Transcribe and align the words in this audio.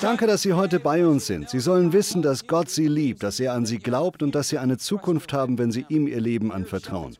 Danke, 0.00 0.26
dass 0.26 0.42
Sie 0.42 0.52
heute 0.52 0.80
bei 0.80 1.06
uns 1.06 1.26
sind. 1.26 1.48
Sie 1.48 1.60
sollen 1.60 1.92
wissen, 1.92 2.22
dass 2.22 2.46
Gott 2.46 2.68
Sie 2.68 2.88
liebt, 2.88 3.22
dass 3.22 3.40
er 3.40 3.54
an 3.54 3.66
Sie 3.66 3.78
glaubt 3.78 4.22
und 4.22 4.34
dass 4.34 4.48
Sie 4.48 4.58
eine 4.58 4.78
Zukunft 4.78 5.32
haben, 5.32 5.58
wenn 5.58 5.70
Sie 5.70 5.86
ihm 5.88 6.06
Ihr 6.06 6.20
Leben 6.20 6.52
anvertrauen. 6.52 7.16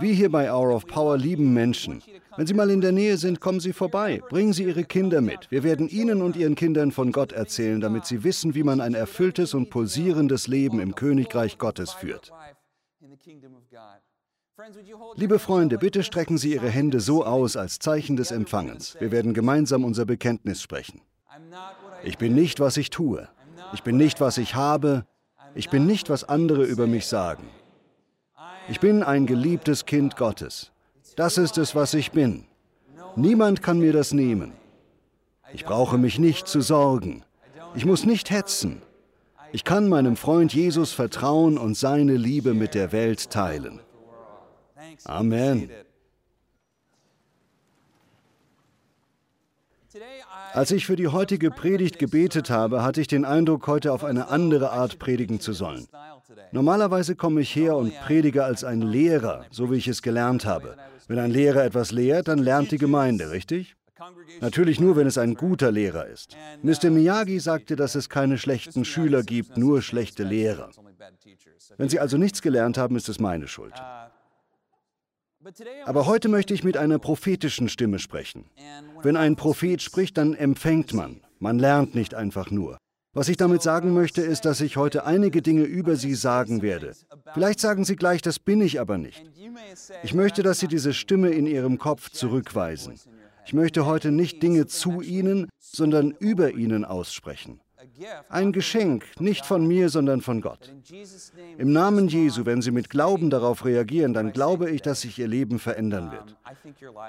Wir 0.00 0.12
hier 0.12 0.30
bei 0.30 0.52
Hour 0.52 0.74
of 0.74 0.86
Power 0.86 1.16
lieben 1.16 1.54
Menschen. 1.54 2.02
Wenn 2.36 2.46
Sie 2.48 2.54
mal 2.54 2.70
in 2.70 2.80
der 2.80 2.90
Nähe 2.90 3.16
sind, 3.16 3.40
kommen 3.40 3.60
Sie 3.60 3.72
vorbei. 3.72 4.20
Bringen 4.28 4.52
Sie 4.52 4.64
Ihre 4.64 4.84
Kinder 4.84 5.20
mit. 5.20 5.50
Wir 5.50 5.62
werden 5.62 5.88
Ihnen 5.88 6.20
und 6.20 6.34
Ihren 6.36 6.56
Kindern 6.56 6.90
von 6.90 7.12
Gott 7.12 7.32
erzählen, 7.32 7.80
damit 7.80 8.06
Sie 8.06 8.24
wissen, 8.24 8.56
wie 8.56 8.64
man 8.64 8.80
ein 8.80 8.94
erfülltes 8.94 9.54
und 9.54 9.70
pulsierendes 9.70 10.48
Leben 10.48 10.80
im 10.80 10.96
Königreich 10.96 11.58
Gottes 11.58 11.92
führt. 11.92 12.32
Liebe 15.14 15.38
Freunde, 15.38 15.78
bitte 15.78 16.02
strecken 16.02 16.38
Sie 16.38 16.54
Ihre 16.54 16.70
Hände 16.70 16.98
so 17.00 17.24
aus 17.24 17.56
als 17.56 17.78
Zeichen 17.78 18.16
des 18.16 18.32
Empfangens. 18.32 18.96
Wir 18.98 19.12
werden 19.12 19.32
gemeinsam 19.32 19.84
unser 19.84 20.04
Bekenntnis 20.06 20.60
sprechen. 20.60 21.00
Ich 22.04 22.18
bin 22.18 22.34
nicht, 22.34 22.60
was 22.60 22.76
ich 22.76 22.90
tue. 22.90 23.28
Ich 23.72 23.82
bin 23.82 23.96
nicht, 23.96 24.20
was 24.20 24.38
ich 24.38 24.54
habe. 24.54 25.06
Ich 25.54 25.70
bin 25.70 25.86
nicht, 25.86 26.10
was 26.10 26.24
andere 26.24 26.64
über 26.64 26.86
mich 26.86 27.06
sagen. 27.06 27.48
Ich 28.68 28.80
bin 28.80 29.02
ein 29.02 29.26
geliebtes 29.26 29.86
Kind 29.86 30.16
Gottes. 30.16 30.70
Das 31.16 31.38
ist 31.38 31.58
es, 31.58 31.74
was 31.74 31.94
ich 31.94 32.12
bin. 32.12 32.46
Niemand 33.16 33.62
kann 33.62 33.78
mir 33.78 33.92
das 33.92 34.12
nehmen. 34.12 34.52
Ich 35.52 35.64
brauche 35.64 35.98
mich 35.98 36.18
nicht 36.18 36.48
zu 36.48 36.60
sorgen. 36.60 37.24
Ich 37.74 37.84
muss 37.84 38.04
nicht 38.04 38.30
hetzen. 38.30 38.82
Ich 39.52 39.64
kann 39.64 39.88
meinem 39.88 40.16
Freund 40.16 40.52
Jesus 40.52 40.92
vertrauen 40.92 41.58
und 41.58 41.76
seine 41.76 42.16
Liebe 42.16 42.54
mit 42.54 42.74
der 42.74 42.92
Welt 42.92 43.30
teilen. 43.30 43.80
Amen. 45.04 45.70
Als 50.52 50.70
ich 50.70 50.86
für 50.86 50.96
die 50.96 51.08
heutige 51.08 51.50
Predigt 51.50 51.98
gebetet 51.98 52.50
habe, 52.50 52.82
hatte 52.82 53.00
ich 53.00 53.06
den 53.06 53.24
Eindruck, 53.24 53.66
heute 53.66 53.92
auf 53.92 54.04
eine 54.04 54.28
andere 54.28 54.70
Art 54.70 54.98
predigen 54.98 55.40
zu 55.40 55.52
sollen. 55.52 55.86
Normalerweise 56.52 57.16
komme 57.16 57.40
ich 57.40 57.54
her 57.54 57.76
und 57.76 57.92
predige 58.00 58.44
als 58.44 58.64
ein 58.64 58.80
Lehrer, 58.80 59.46
so 59.50 59.70
wie 59.70 59.76
ich 59.76 59.88
es 59.88 60.02
gelernt 60.02 60.46
habe. 60.46 60.76
Wenn 61.06 61.18
ein 61.18 61.30
Lehrer 61.30 61.64
etwas 61.64 61.92
lehrt, 61.92 62.28
dann 62.28 62.38
lernt 62.38 62.70
die 62.70 62.78
Gemeinde, 62.78 63.30
richtig? 63.30 63.76
Natürlich 64.40 64.80
nur, 64.80 64.96
wenn 64.96 65.06
es 65.06 65.18
ein 65.18 65.34
guter 65.34 65.70
Lehrer 65.70 66.06
ist. 66.06 66.36
Mr. 66.62 66.90
Miyagi 66.90 67.38
sagte, 67.38 67.76
dass 67.76 67.94
es 67.94 68.08
keine 68.08 68.38
schlechten 68.38 68.84
Schüler 68.84 69.22
gibt, 69.22 69.56
nur 69.56 69.82
schlechte 69.82 70.24
Lehrer. 70.24 70.70
Wenn 71.76 71.88
Sie 71.88 72.00
also 72.00 72.16
nichts 72.16 72.42
gelernt 72.42 72.78
haben, 72.78 72.96
ist 72.96 73.08
es 73.08 73.20
meine 73.20 73.48
Schuld. 73.48 73.74
Aber 75.84 76.06
heute 76.06 76.28
möchte 76.28 76.54
ich 76.54 76.64
mit 76.64 76.76
einer 76.76 76.98
prophetischen 76.98 77.68
Stimme 77.68 77.98
sprechen. 77.98 78.46
Wenn 79.02 79.16
ein 79.16 79.36
Prophet 79.36 79.82
spricht, 79.82 80.16
dann 80.16 80.34
empfängt 80.34 80.92
man. 80.94 81.20
Man 81.38 81.58
lernt 81.58 81.94
nicht 81.94 82.14
einfach 82.14 82.50
nur. 82.50 82.78
Was 83.12 83.28
ich 83.28 83.36
damit 83.36 83.62
sagen 83.62 83.92
möchte, 83.92 84.22
ist, 84.22 84.44
dass 84.44 84.60
ich 84.60 84.76
heute 84.76 85.06
einige 85.06 85.40
Dinge 85.40 85.62
über 85.62 85.94
Sie 85.94 86.14
sagen 86.14 86.62
werde. 86.62 86.94
Vielleicht 87.32 87.60
sagen 87.60 87.84
Sie 87.84 87.94
gleich, 87.94 88.22
das 88.22 88.40
bin 88.40 88.60
ich 88.60 88.80
aber 88.80 88.98
nicht. 88.98 89.22
Ich 90.02 90.14
möchte, 90.14 90.42
dass 90.42 90.58
Sie 90.58 90.66
diese 90.66 90.92
Stimme 90.92 91.30
in 91.30 91.46
Ihrem 91.46 91.78
Kopf 91.78 92.10
zurückweisen. 92.10 92.94
Ich 93.46 93.52
möchte 93.52 93.86
heute 93.86 94.10
nicht 94.10 94.42
Dinge 94.42 94.66
zu 94.66 95.00
Ihnen, 95.00 95.48
sondern 95.60 96.10
über 96.10 96.52
Ihnen 96.52 96.84
aussprechen. 96.84 97.60
Ein 98.28 98.52
Geschenk, 98.52 99.04
nicht 99.20 99.46
von 99.46 99.66
mir, 99.66 99.88
sondern 99.88 100.20
von 100.20 100.40
Gott. 100.40 100.72
Im 101.58 101.72
Namen 101.72 102.08
Jesu, 102.08 102.44
wenn 102.46 102.62
Sie 102.62 102.70
mit 102.70 102.90
Glauben 102.90 103.30
darauf 103.30 103.64
reagieren, 103.64 104.12
dann 104.14 104.32
glaube 104.32 104.70
ich, 104.70 104.82
dass 104.82 105.02
sich 105.02 105.18
Ihr 105.18 105.28
Leben 105.28 105.58
verändern 105.58 106.12
wird. 106.12 106.36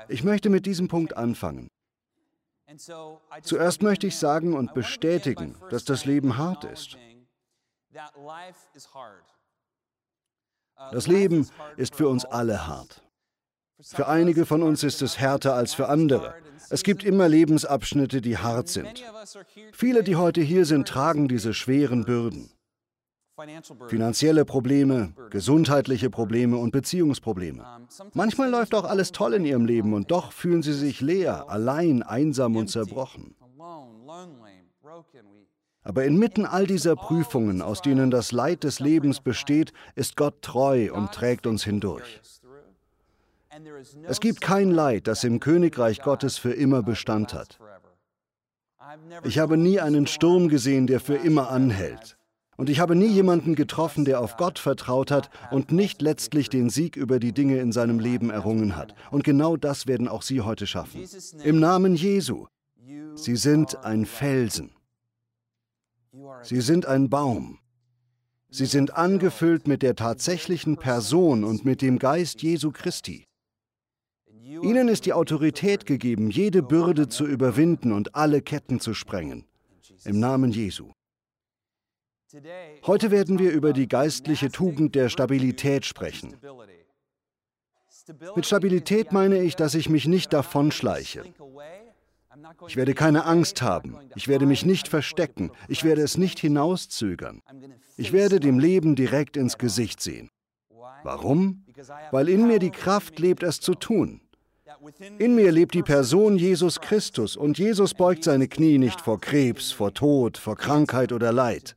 Ich 0.08 0.24
möchte 0.24 0.50
mit 0.50 0.66
diesem 0.66 0.88
Punkt 0.88 1.16
anfangen. 1.16 1.70
Zuerst 3.44 3.82
möchte 3.84 4.08
ich 4.08 4.18
sagen 4.18 4.54
und 4.54 4.74
bestätigen, 4.74 5.56
dass 5.70 5.86
das 5.86 6.06
Leben 6.06 6.38
hart 6.38 6.64
ist. 6.64 6.98
Das 10.92 11.08
Leben 11.08 11.50
ist 11.78 11.96
für 11.96 12.10
uns 12.10 12.26
alle 12.26 12.68
hart. 12.68 13.05
Für 13.82 14.08
einige 14.08 14.46
von 14.46 14.64
uns 14.64 14.84
ist 14.84 15.02
es 15.02 15.20
härter 15.20 15.54
als 15.54 15.74
für 15.74 15.90
andere. 15.90 16.34
Es 16.70 16.84
gibt 16.84 17.04
immer 17.04 17.28
Lebensabschnitte, 17.28 18.22
die 18.22 18.38
hart 18.38 18.70
sind. 18.70 19.04
Viele, 19.74 20.04
die 20.04 20.16
heute 20.16 20.42
hier 20.42 20.66
sind, 20.66 20.88
tragen 20.88 21.28
diese 21.28 21.54
schweren 21.54 22.06
Bürden. 22.06 22.50
Finanzielle 23.88 24.46
Probleme, 24.46 25.14
gesundheitliche 25.30 26.10
Probleme 26.10 26.58
und 26.58 26.72
Beziehungsprobleme. 26.72 27.66
Manchmal 28.14 28.50
läuft 28.50 28.74
auch 28.74 28.86
alles 28.86 29.12
toll 29.12 29.34
in 29.34 29.46
ihrem 29.46 29.66
Leben 29.66 29.94
und 29.94 30.10
doch 30.10 30.32
fühlen 30.32 30.64
sie 30.64 30.74
sich 30.74 31.02
leer, 31.02 31.50
allein, 31.50 32.02
einsam 32.02 32.56
und 32.56 32.70
zerbrochen. 32.70 33.36
Aber 35.84 36.06
inmitten 36.06 36.46
all 36.46 36.66
dieser 36.66 36.96
Prüfungen, 36.96 37.62
aus 37.62 37.82
denen 37.82 38.10
das 38.10 38.32
Leid 38.32 38.64
des 38.64 38.80
Lebens 38.80 39.20
besteht, 39.20 39.74
ist 39.96 40.16
Gott 40.16 40.42
treu 40.42 40.92
und 40.94 41.12
trägt 41.12 41.46
uns 41.46 41.64
hindurch. 41.64 42.22
Es 44.08 44.20
gibt 44.20 44.42
kein 44.42 44.72
Leid, 44.72 45.08
das 45.08 45.24
im 45.24 45.40
Königreich 45.40 46.02
Gottes 46.02 46.38
für 46.38 46.52
immer 46.52 46.84
Bestand 46.84 47.34
hat. 47.34 47.60
Ich 49.24 49.40
habe 49.40 49.58
nie 49.58 49.80
einen 49.80 50.08
Sturm 50.08 50.48
gesehen, 50.48 50.88
der 50.88 51.00
für 51.00 51.16
immer 51.16 51.50
anhält. 51.50 52.18
Und 52.58 52.70
ich 52.70 52.80
habe 52.80 52.96
nie 52.96 53.08
jemanden 53.08 53.56
getroffen, 53.56 54.06
der 54.06 54.22
auf 54.22 54.38
Gott 54.38 54.60
vertraut 54.60 55.12
hat 55.12 55.30
und 55.52 55.72
nicht 55.72 56.02
letztlich 56.02 56.50
den 56.50 56.70
Sieg 56.70 56.96
über 56.96 57.20
die 57.20 57.34
Dinge 57.34 57.60
in 57.60 57.72
seinem 57.72 58.00
Leben 58.00 58.30
errungen 58.30 58.78
hat. 58.78 58.96
Und 59.12 59.24
genau 59.24 59.58
das 59.58 59.88
werden 59.88 60.08
auch 60.08 60.22
Sie 60.22 60.42
heute 60.42 60.66
schaffen. 60.66 61.04
Im 61.44 61.60
Namen 61.60 61.96
Jesu. 61.96 62.48
Sie 63.16 63.36
sind 63.36 63.84
ein 63.84 64.06
Felsen. 64.06 64.72
Sie 66.44 66.62
sind 66.62 66.86
ein 66.86 67.10
Baum. 67.10 67.60
Sie 68.50 68.66
sind 68.66 68.96
angefüllt 68.96 69.68
mit 69.68 69.82
der 69.82 69.96
tatsächlichen 69.96 70.78
Person 70.78 71.44
und 71.44 71.66
mit 71.66 71.82
dem 71.82 72.00
Geist 72.00 72.42
Jesu 72.42 72.72
Christi. 72.72 73.26
Ihnen 74.46 74.90
ist 74.90 75.08
die 75.08 75.14
Autorität 75.14 75.88
gegeben, 75.88 76.30
jede 76.30 76.62
Bürde 76.62 77.10
zu 77.10 77.26
überwinden 77.26 77.92
und 77.92 78.14
alle 78.14 78.44
Ketten 78.44 78.80
zu 78.80 78.94
sprengen. 78.94 79.46
Im 80.04 80.20
Namen 80.20 80.52
Jesu. 80.52 80.92
Heute 82.86 83.10
werden 83.10 83.40
wir 83.40 83.52
über 83.52 83.74
die 83.74 83.88
geistliche 83.88 84.52
Tugend 84.52 84.94
der 84.94 85.10
Stabilität 85.10 85.86
sprechen. 85.86 86.36
Mit 88.36 88.46
Stabilität 88.46 89.12
meine 89.12 89.42
ich, 89.42 89.56
dass 89.56 89.74
ich 89.74 89.90
mich 89.90 90.06
nicht 90.06 90.32
davonschleiche. 90.32 91.24
Ich 92.68 92.76
werde 92.76 92.94
keine 92.94 93.26
Angst 93.26 93.64
haben. 93.64 93.98
Ich 94.16 94.28
werde 94.28 94.46
mich 94.46 94.64
nicht 94.64 94.88
verstecken. 94.88 95.50
Ich 95.68 95.84
werde 95.84 96.04
es 96.04 96.18
nicht 96.18 96.38
hinauszögern. 96.38 97.42
Ich 97.98 98.14
werde 98.14 98.40
dem 98.40 98.60
Leben 98.60 98.96
direkt 98.96 99.38
ins 99.38 99.58
Gesicht 99.58 100.02
sehen. 100.02 100.30
Warum? 101.04 101.66
Weil 102.12 102.30
in 102.30 102.48
mir 102.48 102.60
die 102.60 102.72
Kraft 102.72 103.18
lebt, 103.20 103.42
es 103.42 103.60
zu 103.60 103.74
tun. 103.74 104.22
In 105.18 105.36
mir 105.36 105.52
lebt 105.52 105.74
die 105.74 105.84
Person 105.84 106.38
Jesus 106.38 106.80
Christus 106.80 107.36
und 107.36 107.58
Jesus 107.58 107.94
beugt 107.94 108.24
seine 108.24 108.48
Knie 108.48 108.78
nicht 108.78 109.02
vor 109.02 109.20
Krebs, 109.20 109.72
vor 109.72 109.94
Tod, 109.94 110.38
vor 110.38 110.56
Krankheit 110.56 111.12
oder 111.12 111.32
Leid. 111.32 111.76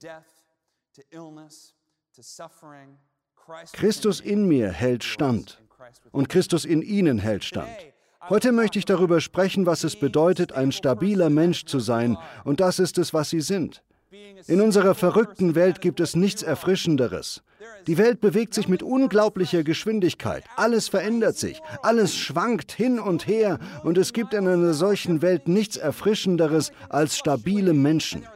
Christus 3.72 4.20
in 4.20 4.46
mir 4.46 4.70
hält 4.70 5.04
stand 5.04 5.62
und 6.10 6.28
Christus 6.28 6.64
in 6.64 6.82
Ihnen 6.82 7.18
hält 7.18 7.44
stand. 7.44 7.70
Heute 8.28 8.52
möchte 8.52 8.78
ich 8.78 8.84
darüber 8.84 9.20
sprechen, 9.20 9.64
was 9.64 9.84
es 9.84 9.96
bedeutet, 9.96 10.52
ein 10.52 10.72
stabiler 10.72 11.30
Mensch 11.30 11.64
zu 11.64 11.78
sein, 11.78 12.18
und 12.44 12.60
das 12.60 12.78
ist 12.78 12.98
es, 12.98 13.14
was 13.14 13.30
Sie 13.30 13.40
sind. 13.40 13.82
In 14.46 14.60
unserer 14.60 14.94
verrückten 14.94 15.54
Welt 15.54 15.80
gibt 15.80 16.00
es 16.00 16.14
nichts 16.14 16.42
Erfrischenderes. 16.42 17.42
Die 17.86 17.98
Welt 17.98 18.20
bewegt 18.20 18.54
sich 18.54 18.68
mit 18.68 18.82
unglaublicher 18.82 19.64
Geschwindigkeit. 19.64 20.44
Alles 20.56 20.88
verändert 20.88 21.36
sich, 21.36 21.60
alles 21.82 22.16
schwankt 22.16 22.72
hin 22.72 22.98
und 22.98 23.26
her, 23.26 23.58
und 23.82 23.98
es 23.98 24.12
gibt 24.12 24.34
in 24.34 24.46
einer 24.46 24.74
solchen 24.74 25.22
Welt 25.22 25.48
nichts 25.48 25.76
Erfrischenderes 25.76 26.72
als 26.88 27.16
stabile 27.16 27.72
Menschen. 27.72 28.26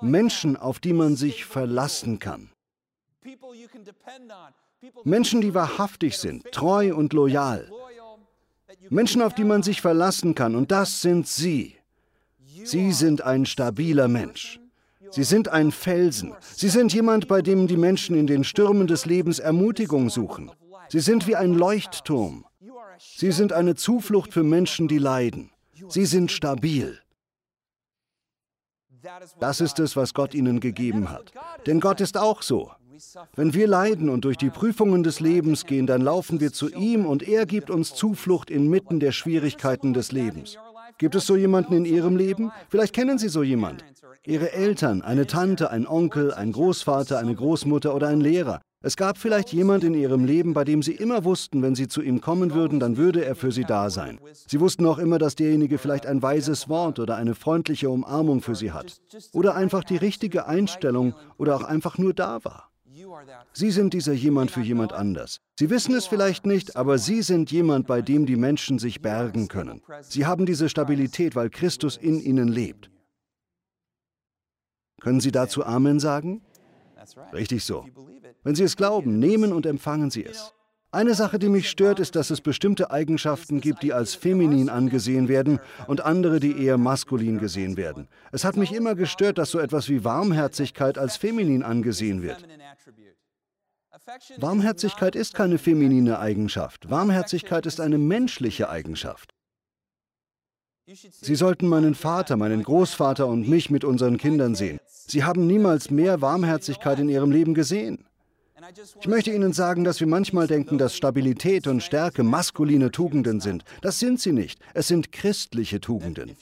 Menschen, 0.00 0.56
auf 0.56 0.78
die 0.78 0.92
man 0.92 1.16
sich 1.16 1.44
verlassen 1.44 2.18
kann. 2.18 2.50
Menschen, 5.04 5.40
die 5.40 5.54
wahrhaftig 5.54 6.16
sind, 6.18 6.50
treu 6.52 6.94
und 6.94 7.12
loyal. 7.12 7.70
Menschen, 8.88 9.20
auf 9.22 9.34
die 9.34 9.44
man 9.44 9.62
sich 9.62 9.80
verlassen 9.80 10.34
kann, 10.34 10.54
und 10.54 10.70
das 10.70 11.02
sind 11.02 11.28
Sie. 11.28 11.76
Sie 12.64 12.92
sind 12.92 13.22
ein 13.22 13.46
stabiler 13.46 14.08
Mensch. 14.08 14.59
Sie 15.10 15.24
sind 15.24 15.48
ein 15.48 15.72
Felsen. 15.72 16.34
Sie 16.40 16.68
sind 16.68 16.92
jemand, 16.92 17.28
bei 17.28 17.42
dem 17.42 17.66
die 17.66 17.76
Menschen 17.76 18.16
in 18.16 18.26
den 18.26 18.44
Stürmen 18.44 18.86
des 18.86 19.06
Lebens 19.06 19.38
Ermutigung 19.38 20.10
suchen. 20.10 20.50
Sie 20.88 21.00
sind 21.00 21.26
wie 21.26 21.36
ein 21.36 21.54
Leuchtturm. 21.54 22.44
Sie 22.98 23.32
sind 23.32 23.52
eine 23.52 23.74
Zuflucht 23.74 24.32
für 24.32 24.42
Menschen, 24.42 24.88
die 24.88 24.98
leiden. 24.98 25.50
Sie 25.88 26.04
sind 26.04 26.30
stabil. 26.30 26.98
Das 29.38 29.60
ist 29.60 29.78
es, 29.78 29.96
was 29.96 30.14
Gott 30.14 30.34
ihnen 30.34 30.60
gegeben 30.60 31.10
hat. 31.10 31.32
Denn 31.66 31.80
Gott 31.80 32.00
ist 32.00 32.18
auch 32.18 32.42
so. 32.42 32.70
Wenn 33.34 33.54
wir 33.54 33.66
leiden 33.66 34.10
und 34.10 34.26
durch 34.26 34.36
die 34.36 34.50
Prüfungen 34.50 35.02
des 35.02 35.20
Lebens 35.20 35.64
gehen, 35.64 35.86
dann 35.86 36.02
laufen 36.02 36.38
wir 36.38 36.52
zu 36.52 36.70
ihm 36.70 37.06
und 37.06 37.26
er 37.26 37.46
gibt 37.46 37.70
uns 37.70 37.94
Zuflucht 37.94 38.50
inmitten 38.50 39.00
der 39.00 39.12
Schwierigkeiten 39.12 39.94
des 39.94 40.12
Lebens. 40.12 40.58
Gibt 40.98 41.14
es 41.14 41.26
so 41.26 41.34
jemanden 41.34 41.72
in 41.72 41.86
Ihrem 41.86 42.16
Leben? 42.16 42.52
Vielleicht 42.68 42.94
kennen 42.94 43.18
Sie 43.18 43.30
so 43.30 43.42
jemand. 43.42 43.84
Ihre 44.30 44.52
Eltern, 44.52 45.02
eine 45.02 45.26
Tante, 45.26 45.72
ein 45.72 45.88
Onkel, 45.88 46.32
ein 46.32 46.52
Großvater, 46.52 47.18
eine 47.18 47.34
Großmutter 47.34 47.92
oder 47.92 48.06
ein 48.06 48.20
Lehrer. 48.20 48.60
Es 48.80 48.96
gab 48.96 49.18
vielleicht 49.18 49.52
jemand 49.52 49.82
in 49.82 49.92
ihrem 49.92 50.24
Leben, 50.24 50.54
bei 50.54 50.62
dem 50.62 50.84
sie 50.84 50.92
immer 50.92 51.24
wussten, 51.24 51.62
wenn 51.62 51.74
sie 51.74 51.88
zu 51.88 52.00
ihm 52.00 52.20
kommen 52.20 52.54
würden, 52.54 52.78
dann 52.78 52.96
würde 52.96 53.24
er 53.24 53.34
für 53.34 53.50
sie 53.50 53.64
da 53.64 53.90
sein. 53.90 54.20
Sie 54.32 54.60
wussten 54.60 54.86
auch 54.86 54.98
immer, 54.98 55.18
dass 55.18 55.34
derjenige 55.34 55.78
vielleicht 55.78 56.06
ein 56.06 56.22
weises 56.22 56.68
Wort 56.68 57.00
oder 57.00 57.16
eine 57.16 57.34
freundliche 57.34 57.90
Umarmung 57.90 58.40
für 58.40 58.54
sie 58.54 58.70
hat. 58.70 59.00
Oder 59.32 59.56
einfach 59.56 59.82
die 59.82 59.96
richtige 59.96 60.46
Einstellung 60.46 61.14
oder 61.36 61.56
auch 61.56 61.64
einfach 61.64 61.98
nur 61.98 62.14
da 62.14 62.38
war. 62.44 62.70
Sie 63.52 63.72
sind 63.72 63.94
dieser 63.94 64.12
jemand 64.12 64.52
für 64.52 64.60
jemand 64.60 64.92
anders. 64.92 65.38
Sie 65.58 65.70
wissen 65.70 65.92
es 65.96 66.06
vielleicht 66.06 66.46
nicht, 66.46 66.76
aber 66.76 66.98
Sie 66.98 67.22
sind 67.22 67.50
jemand, 67.50 67.88
bei 67.88 68.00
dem 68.00 68.26
die 68.26 68.36
Menschen 68.36 68.78
sich 68.78 69.02
bergen 69.02 69.48
können. 69.48 69.82
Sie 70.02 70.24
haben 70.24 70.46
diese 70.46 70.68
Stabilität, 70.68 71.34
weil 71.34 71.50
Christus 71.50 71.96
in 71.96 72.20
Ihnen 72.20 72.46
lebt. 72.46 72.90
Können 75.00 75.20
Sie 75.20 75.32
dazu 75.32 75.64
Amen 75.64 75.98
sagen? 76.00 76.42
Richtig 77.32 77.64
so. 77.64 77.86
Wenn 78.42 78.54
Sie 78.54 78.64
es 78.64 78.76
glauben, 78.76 79.18
nehmen 79.18 79.52
und 79.52 79.66
empfangen 79.66 80.10
Sie 80.10 80.24
es. 80.24 80.52
Eine 80.92 81.14
Sache, 81.14 81.38
die 81.38 81.48
mich 81.48 81.70
stört, 81.70 82.00
ist, 82.00 82.16
dass 82.16 82.30
es 82.30 82.40
bestimmte 82.40 82.90
Eigenschaften 82.90 83.60
gibt, 83.60 83.84
die 83.84 83.92
als 83.92 84.16
feminin 84.16 84.68
angesehen 84.68 85.28
werden 85.28 85.60
und 85.86 86.00
andere, 86.00 86.40
die 86.40 86.64
eher 86.64 86.78
maskulin 86.78 87.38
gesehen 87.38 87.76
werden. 87.76 88.08
Es 88.32 88.44
hat 88.44 88.56
mich 88.56 88.72
immer 88.72 88.96
gestört, 88.96 89.38
dass 89.38 89.52
so 89.52 89.60
etwas 89.60 89.88
wie 89.88 90.02
Warmherzigkeit 90.02 90.98
als 90.98 91.16
feminin 91.16 91.62
angesehen 91.62 92.22
wird. 92.22 92.44
Warmherzigkeit 94.38 95.14
ist 95.14 95.34
keine 95.34 95.58
feminine 95.58 96.18
Eigenschaft. 96.18 96.90
Warmherzigkeit 96.90 97.66
ist 97.66 97.80
eine 97.80 97.98
menschliche 97.98 98.68
Eigenschaft. 98.68 99.32
Sie 101.20 101.34
sollten 101.36 101.68
meinen 101.68 101.94
Vater, 101.94 102.36
meinen 102.36 102.62
Großvater 102.62 103.26
und 103.26 103.48
mich 103.48 103.70
mit 103.70 103.84
unseren 103.84 104.18
Kindern 104.18 104.54
sehen. 104.54 104.80
Sie 104.88 105.22
haben 105.24 105.46
niemals 105.46 105.90
mehr 105.90 106.20
Warmherzigkeit 106.20 106.98
in 106.98 107.08
ihrem 107.08 107.30
Leben 107.30 107.54
gesehen. 107.54 108.04
Ich 109.00 109.08
möchte 109.08 109.30
Ihnen 109.30 109.52
sagen, 109.52 109.84
dass 109.84 110.00
wir 110.00 110.06
manchmal 110.06 110.46
denken, 110.46 110.76
dass 110.76 110.94
Stabilität 110.94 111.66
und 111.66 111.82
Stärke 111.82 112.22
maskuline 112.22 112.90
Tugenden 112.90 113.40
sind. 113.40 113.64
Das 113.80 113.98
sind 113.98 114.20
sie 114.20 114.32
nicht. 114.32 114.60
Es 114.74 114.88
sind 114.88 115.12
christliche 115.12 115.80
Tugenden. 115.80 116.36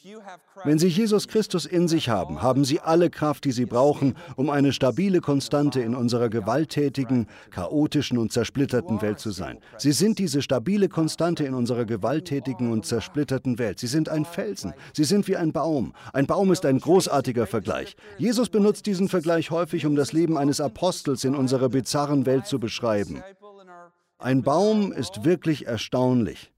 Wenn 0.64 0.78
Sie 0.78 0.88
Jesus 0.88 1.28
Christus 1.28 1.66
in 1.66 1.86
sich 1.86 2.08
haben, 2.08 2.42
haben 2.42 2.64
Sie 2.64 2.80
alle 2.80 3.10
Kraft, 3.10 3.44
die 3.44 3.52
Sie 3.52 3.66
brauchen, 3.66 4.16
um 4.36 4.50
eine 4.50 4.72
stabile 4.72 5.20
Konstante 5.20 5.80
in 5.80 5.94
unserer 5.94 6.28
gewalttätigen, 6.28 7.28
chaotischen 7.50 8.18
und 8.18 8.32
zersplitterten 8.32 9.00
Welt 9.00 9.20
zu 9.20 9.30
sein. 9.30 9.58
Sie 9.76 9.92
sind 9.92 10.18
diese 10.18 10.42
stabile 10.42 10.88
Konstante 10.88 11.44
in 11.44 11.54
unserer 11.54 11.84
gewalttätigen 11.84 12.72
und 12.72 12.86
zersplitterten 12.86 13.58
Welt. 13.58 13.78
Sie 13.78 13.86
sind 13.86 14.08
ein 14.08 14.24
Felsen. 14.24 14.74
Sie 14.92 15.04
sind 15.04 15.28
wie 15.28 15.36
ein 15.36 15.52
Baum. 15.52 15.94
Ein 16.12 16.26
Baum 16.26 16.50
ist 16.50 16.66
ein 16.66 16.80
großartiger 16.80 17.46
Vergleich. 17.46 17.96
Jesus 18.16 18.48
benutzt 18.48 18.86
diesen 18.86 19.08
Vergleich 19.08 19.50
häufig, 19.50 19.86
um 19.86 19.94
das 19.94 20.12
Leben 20.12 20.36
eines 20.36 20.60
Apostels 20.60 21.24
in 21.24 21.36
unserer 21.36 21.68
bizarren 22.08 22.26
Welt 22.26 22.46
zu 22.46 22.58
beschreiben. 22.58 23.22
Ein 24.18 24.42
Baum 24.42 24.92
ist 24.92 25.24
wirklich 25.24 25.66
erstaunlich. 25.66 26.50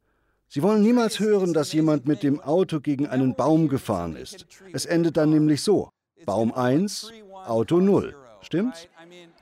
Sie 0.48 0.62
wollen 0.62 0.82
niemals 0.82 1.20
hören, 1.20 1.52
dass 1.52 1.72
jemand 1.72 2.06
mit 2.06 2.22
dem 2.22 2.40
Auto 2.40 2.80
gegen 2.80 3.06
einen 3.06 3.34
Baum 3.34 3.68
gefahren 3.68 4.16
ist. 4.16 4.46
Es 4.72 4.86
endet 4.86 5.16
dann 5.16 5.30
nämlich 5.30 5.62
so. 5.62 5.90
Baum 6.24 6.52
1, 6.52 7.12
Auto 7.46 7.80
0. 7.80 8.16
Stimmt's? 8.42 8.88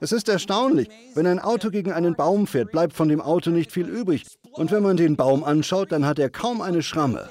Es 0.00 0.12
ist 0.12 0.28
erstaunlich. 0.28 0.88
Wenn 1.14 1.26
ein 1.26 1.38
Auto 1.38 1.70
gegen 1.70 1.92
einen 1.92 2.14
Baum 2.16 2.46
fährt, 2.46 2.72
bleibt 2.72 2.94
von 2.94 3.08
dem 3.08 3.20
Auto 3.20 3.50
nicht 3.50 3.72
viel 3.72 3.88
übrig. 3.88 4.24
Und 4.52 4.70
wenn 4.70 4.82
man 4.82 4.96
den 4.96 5.16
Baum 5.16 5.44
anschaut, 5.44 5.92
dann 5.92 6.04
hat 6.04 6.18
er 6.18 6.30
kaum 6.30 6.60
eine 6.60 6.82
Schramme. 6.82 7.30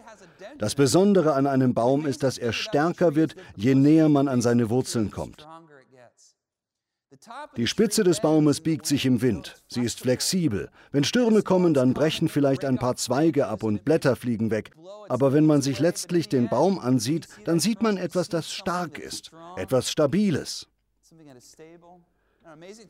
Das 0.57 0.75
Besondere 0.75 1.33
an 1.33 1.45
einem 1.45 1.73
Baum 1.73 2.05
ist, 2.05 2.23
dass 2.23 2.37
er 2.37 2.53
stärker 2.53 3.15
wird, 3.15 3.35
je 3.55 3.75
näher 3.75 4.09
man 4.09 4.27
an 4.27 4.41
seine 4.41 4.69
Wurzeln 4.69 5.11
kommt. 5.11 5.45
Die 7.55 7.67
Spitze 7.67 8.03
des 8.03 8.21
Baumes 8.21 8.61
biegt 8.61 8.85
sich 8.85 9.05
im 9.05 9.21
Wind. 9.21 9.55
Sie 9.67 9.81
ist 9.81 9.99
flexibel. 9.99 10.69
Wenn 10.91 11.03
Stürme 11.03 11.41
kommen, 11.41 11.73
dann 11.73 11.93
brechen 11.93 12.29
vielleicht 12.29 12.65
ein 12.65 12.77
paar 12.77 12.95
Zweige 12.95 13.47
ab 13.47 13.63
und 13.63 13.85
Blätter 13.85 14.15
fliegen 14.15 14.51
weg. 14.51 14.71
Aber 15.09 15.33
wenn 15.33 15.45
man 15.45 15.61
sich 15.61 15.79
letztlich 15.79 16.29
den 16.29 16.49
Baum 16.49 16.79
ansieht, 16.79 17.27
dann 17.45 17.59
sieht 17.59 17.81
man 17.81 17.97
etwas, 17.97 18.29
das 18.29 18.51
stark 18.51 18.99
ist, 18.99 19.31
etwas 19.55 19.91
Stabiles. 19.91 20.67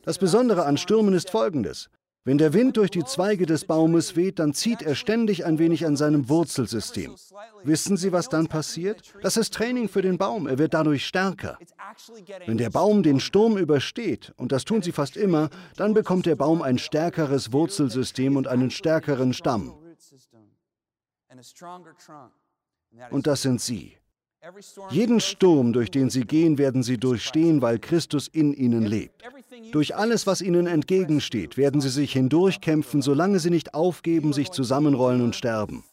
Das 0.02 0.18
Besondere 0.18 0.64
an 0.64 0.76
Stürmen 0.76 1.14
ist 1.14 1.30
folgendes. 1.30 1.90
Wenn 2.28 2.36
der 2.36 2.52
Wind 2.52 2.76
durch 2.76 2.90
die 2.90 3.04
Zweige 3.04 3.46
des 3.46 3.64
Baumes 3.64 4.14
weht, 4.14 4.38
dann 4.38 4.52
zieht 4.52 4.82
er 4.82 4.94
ständig 4.94 5.46
ein 5.46 5.58
wenig 5.58 5.86
an 5.86 5.96
seinem 5.96 6.28
Wurzelsystem. 6.28 7.14
Wissen 7.62 7.96
Sie, 7.96 8.12
was 8.12 8.28
dann 8.28 8.48
passiert? 8.48 9.14
Das 9.22 9.38
ist 9.38 9.54
Training 9.54 9.88
für 9.88 10.02
den 10.02 10.18
Baum. 10.18 10.46
Er 10.46 10.58
wird 10.58 10.74
dadurch 10.74 11.06
stärker. 11.06 11.56
Wenn 12.44 12.58
der 12.58 12.68
Baum 12.68 13.02
den 13.02 13.18
Sturm 13.18 13.56
übersteht, 13.56 14.34
und 14.36 14.52
das 14.52 14.66
tun 14.66 14.82
sie 14.82 14.92
fast 14.92 15.16
immer, 15.16 15.48
dann 15.76 15.94
bekommt 15.94 16.26
der 16.26 16.36
Baum 16.36 16.60
ein 16.60 16.76
stärkeres 16.76 17.54
Wurzelsystem 17.54 18.36
und 18.36 18.46
einen 18.46 18.70
stärkeren 18.70 19.32
Stamm. 19.32 19.72
Und 23.10 23.26
das 23.26 23.40
sind 23.40 23.62
Sie. 23.62 23.97
Jeden 24.90 25.20
Sturm, 25.20 25.72
durch 25.72 25.90
den 25.90 26.10
sie 26.10 26.22
gehen, 26.22 26.58
werden 26.58 26.82
sie 26.82 26.96
durchstehen, 26.96 27.60
weil 27.60 27.78
Christus 27.78 28.28
in 28.28 28.52
ihnen 28.54 28.86
lebt. 28.86 29.22
Durch 29.72 29.96
alles, 29.96 30.26
was 30.26 30.40
ihnen 30.40 30.66
entgegensteht, 30.66 31.56
werden 31.56 31.80
sie 31.80 31.88
sich 31.88 32.12
hindurchkämpfen, 32.12 33.02
solange 33.02 33.40
sie 33.40 33.50
nicht 33.50 33.74
aufgeben, 33.74 34.32
sich 34.32 34.50
zusammenrollen 34.50 35.22
und 35.22 35.34
sterben. 35.34 35.84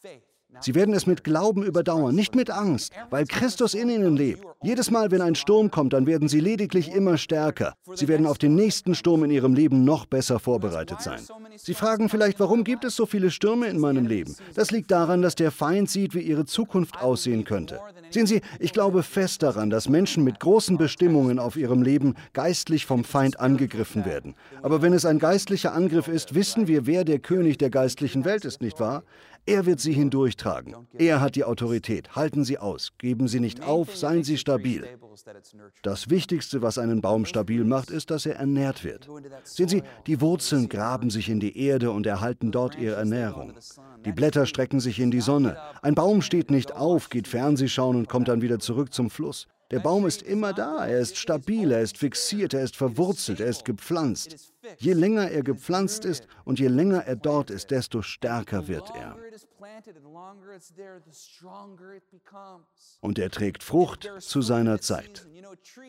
Sie 0.61 0.75
werden 0.75 0.93
es 0.93 1.05
mit 1.05 1.23
Glauben 1.23 1.63
überdauern, 1.63 2.15
nicht 2.15 2.35
mit 2.35 2.49
Angst, 2.49 2.93
weil 3.09 3.25
Christus 3.25 3.73
in 3.73 3.89
ihnen 3.89 4.15
lebt. 4.15 4.43
Jedes 4.63 4.89
Mal, 4.89 5.11
wenn 5.11 5.21
ein 5.21 5.35
Sturm 5.35 5.69
kommt, 5.69 5.93
dann 5.93 6.07
werden 6.07 6.27
sie 6.27 6.39
lediglich 6.39 6.91
immer 6.91 7.17
stärker. 7.17 7.73
Sie 7.93 8.07
werden 8.07 8.25
auf 8.25 8.37
den 8.37 8.55
nächsten 8.55 8.95
Sturm 8.95 9.23
in 9.23 9.31
ihrem 9.31 9.53
Leben 9.53 9.83
noch 9.83 10.05
besser 10.05 10.39
vorbereitet 10.39 11.01
sein. 11.01 11.21
Sie 11.57 11.73
fragen 11.73 12.09
vielleicht, 12.09 12.39
warum 12.39 12.63
gibt 12.63 12.83
es 12.83 12.95
so 12.95 13.05
viele 13.05 13.31
Stürme 13.31 13.67
in 13.67 13.79
meinem 13.79 14.07
Leben? 14.07 14.35
Das 14.55 14.71
liegt 14.71 14.91
daran, 14.91 15.21
dass 15.21 15.35
der 15.35 15.51
Feind 15.51 15.89
sieht, 15.89 16.15
wie 16.15 16.21
ihre 16.21 16.45
Zukunft 16.45 17.01
aussehen 17.01 17.43
könnte. 17.43 17.79
Sehen 18.09 18.27
Sie, 18.27 18.41
ich 18.59 18.73
glaube 18.73 19.03
fest 19.03 19.43
daran, 19.43 19.69
dass 19.69 19.89
Menschen 19.89 20.23
mit 20.23 20.39
großen 20.39 20.77
Bestimmungen 20.77 21.37
auf 21.37 21.57
ihrem 21.57 21.81
Leben 21.81 22.15
geistlich 22.33 22.85
vom 22.85 23.03
Feind 23.03 23.39
angegriffen 23.39 24.05
werden. 24.05 24.35
Aber 24.61 24.81
wenn 24.81 24.93
es 24.93 25.05
ein 25.05 25.19
geistlicher 25.19 25.73
Angriff 25.73 26.07
ist, 26.07 26.33
wissen 26.33 26.67
wir, 26.67 26.85
wer 26.87 27.03
der 27.03 27.19
König 27.19 27.57
der 27.57 27.69
geistlichen 27.69 28.25
Welt 28.25 28.45
ist, 28.45 28.61
nicht 28.61 28.79
wahr? 28.79 29.03
Er 29.47 29.67
wird 29.67 29.79
sie 29.79 29.93
hindurchtragen. 30.45 30.87
Er 30.97 31.21
hat 31.21 31.35
die 31.35 31.43
Autorität. 31.43 32.15
Halten 32.15 32.43
Sie 32.43 32.57
aus. 32.57 32.93
Geben 32.97 33.27
Sie 33.27 33.39
nicht 33.39 33.63
auf. 33.63 33.95
Seien 33.95 34.23
Sie 34.23 34.37
stabil. 34.37 34.87
Das 35.81 36.09
Wichtigste, 36.09 36.61
was 36.61 36.77
einen 36.77 37.01
Baum 37.01 37.25
stabil 37.25 37.63
macht, 37.63 37.89
ist, 37.89 38.11
dass 38.11 38.25
er 38.25 38.35
ernährt 38.35 38.83
wird. 38.83 39.07
Sehen 39.43 39.69
Sie, 39.69 39.83
die 40.07 40.21
Wurzeln 40.21 40.69
graben 40.69 41.09
sich 41.09 41.29
in 41.29 41.39
die 41.39 41.57
Erde 41.57 41.91
und 41.91 42.05
erhalten 42.05 42.51
dort 42.51 42.77
ihre 42.77 42.95
Ernährung. 42.95 43.53
Die 44.05 44.11
Blätter 44.11 44.45
strecken 44.45 44.79
sich 44.79 44.99
in 44.99 45.11
die 45.11 45.21
Sonne. 45.21 45.57
Ein 45.81 45.95
Baum 45.95 46.21
steht 46.21 46.51
nicht 46.51 46.73
auf, 46.73 47.09
geht 47.09 47.27
Fernsehschauen 47.27 47.95
und 47.95 48.09
kommt 48.09 48.27
dann 48.27 48.41
wieder 48.41 48.59
zurück 48.59 48.93
zum 48.93 49.09
Fluss. 49.09 49.47
Der 49.71 49.79
Baum 49.79 50.05
ist 50.05 50.21
immer 50.21 50.53
da, 50.53 50.85
er 50.85 50.99
ist 50.99 51.17
stabil, 51.17 51.71
er 51.71 51.81
ist 51.81 51.97
fixiert, 51.97 52.53
er 52.53 52.61
ist 52.61 52.75
verwurzelt, 52.75 53.39
er 53.39 53.47
ist 53.47 53.65
gepflanzt. 53.65 54.53
Je 54.77 54.93
länger 54.93 55.31
er 55.31 55.41
gepflanzt 55.41 56.05
ist 56.05 56.27
und 56.43 56.59
je 56.59 56.67
länger 56.67 57.03
er 57.05 57.15
dort 57.15 57.49
ist, 57.49 57.71
desto 57.71 58.03
stärker 58.03 58.67
wird 58.67 58.91
er. 58.95 59.17
Und 63.01 63.19
er 63.19 63.29
trägt 63.29 63.63
Frucht 63.63 64.11
zu 64.19 64.41
seiner 64.41 64.79
Zeit. 64.81 65.27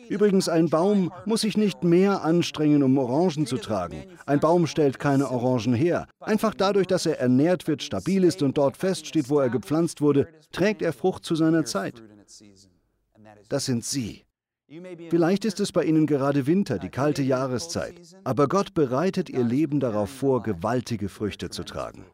Übrigens, 0.09 0.49
ein 0.49 0.69
Baum 0.69 1.11
muss 1.25 1.41
sich 1.41 1.57
nicht 1.57 1.83
mehr 1.83 2.23
anstrengen, 2.23 2.83
um 2.83 2.97
Orangen 2.97 3.45
zu 3.45 3.57
tragen. 3.57 4.05
Ein 4.25 4.39
Baum 4.39 4.67
stellt 4.67 4.99
keine 4.99 5.29
Orangen 5.29 5.73
her. 5.73 6.07
Einfach 6.19 6.53
dadurch, 6.53 6.87
dass 6.87 7.05
er 7.05 7.19
ernährt 7.19 7.67
wird, 7.67 7.83
stabil 7.83 8.23
ist 8.23 8.41
und 8.41 8.57
dort 8.57 8.77
feststeht, 8.77 9.29
wo 9.29 9.39
er 9.39 9.49
gepflanzt 9.49 10.01
wurde, 10.01 10.27
trägt 10.51 10.81
er 10.81 10.93
Frucht 10.93 11.25
zu 11.25 11.35
seiner 11.35 11.65
Zeit 11.65 12.01
das 13.49 13.65
sind 13.65 13.83
Sie. 13.83 14.23
Vielleicht 15.09 15.45
ist 15.45 15.61
es 15.61 15.71
bei 15.71 15.85
Ihnen 15.85 16.07
gerade 16.07 16.45
Winter, 16.45 16.77
die 16.77 16.89
kalte 16.89 17.23
Jahreszeit, 17.23 17.95
aber 18.25 18.49
Gott 18.49 18.73
bereitet 18.73 19.29
Ihr 19.29 19.43
Leben 19.43 19.79
darauf 19.79 20.09
vor, 20.09 20.43
gewaltige 20.43 21.07
Früchte 21.07 21.49
zu 21.49 21.63
tragen. 21.63 22.05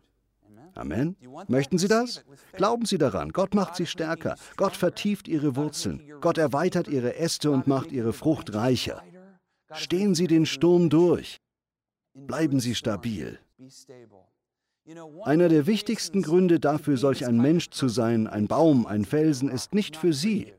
Amen. 0.75 1.15
Möchten 1.47 1.77
Sie 1.77 1.87
das? 1.87 2.23
Glauben 2.53 2.85
Sie 2.85 2.97
daran. 2.97 3.29
Gott 3.29 3.53
macht 3.53 3.75
Sie 3.75 3.85
stärker. 3.85 4.35
Gott 4.57 4.75
vertieft 4.75 5.27
Ihre 5.27 5.55
Wurzeln. 5.55 6.01
Gott 6.21 6.37
erweitert 6.37 6.87
Ihre 6.87 7.15
Äste 7.15 7.51
und 7.51 7.67
macht 7.67 7.91
Ihre 7.91 8.13
Frucht 8.13 8.53
reicher. 8.53 9.01
Stehen 9.73 10.15
Sie 10.15 10.27
den 10.27 10.45
Sturm 10.45 10.89
durch. 10.89 11.39
Bleiben 12.13 12.59
Sie 12.59 12.75
stabil. 12.75 13.39
Einer 15.23 15.49
der 15.49 15.65
wichtigsten 15.65 16.21
Gründe 16.21 16.59
dafür, 16.59 16.97
solch 16.97 17.25
ein 17.25 17.37
Mensch 17.37 17.69
zu 17.69 17.87
sein, 17.87 18.27
ein 18.27 18.47
Baum, 18.47 18.85
ein 18.85 19.05
Felsen, 19.05 19.49
ist 19.49 19.73
nicht 19.73 19.95
für 19.95 20.13
Sie. 20.13 20.53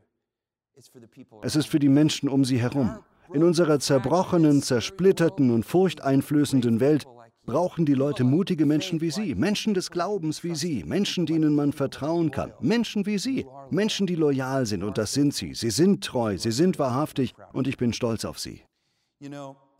Es 1.41 1.55
ist 1.55 1.67
für 1.67 1.79
die 1.79 1.89
Menschen 1.89 2.27
um 2.27 2.43
sie 2.43 2.59
herum. 2.59 2.99
In 3.33 3.43
unserer 3.43 3.79
zerbrochenen, 3.79 4.61
zersplitterten 4.61 5.51
und 5.51 5.65
furchteinflößenden 5.65 6.79
Welt 6.79 7.05
brauchen 7.45 7.85
die 7.85 7.93
Leute 7.93 8.23
mutige 8.23 8.65
Menschen 8.65 9.01
wie 9.01 9.11
Sie, 9.11 9.35
Menschen 9.35 9.73
des 9.73 9.91
Glaubens 9.91 10.43
wie 10.43 10.55
Sie, 10.55 10.83
Menschen, 10.83 11.25
denen 11.25 11.53
man 11.53 11.73
vertrauen 11.73 12.31
kann, 12.31 12.53
Menschen 12.59 13.05
wie 13.05 13.17
Sie, 13.17 13.45
Menschen, 13.69 14.07
die 14.07 14.15
loyal 14.15 14.65
sind, 14.65 14.83
und 14.83 14.97
das 14.97 15.13
sind 15.13 15.33
Sie. 15.33 15.53
Sie 15.53 15.69
sind 15.69 16.03
treu, 16.03 16.37
sie 16.37 16.51
sind 16.51 16.79
wahrhaftig, 16.79 17.33
und 17.53 17.67
ich 17.67 17.77
bin 17.77 17.93
stolz 17.93 18.25
auf 18.25 18.39
Sie. 18.39 18.63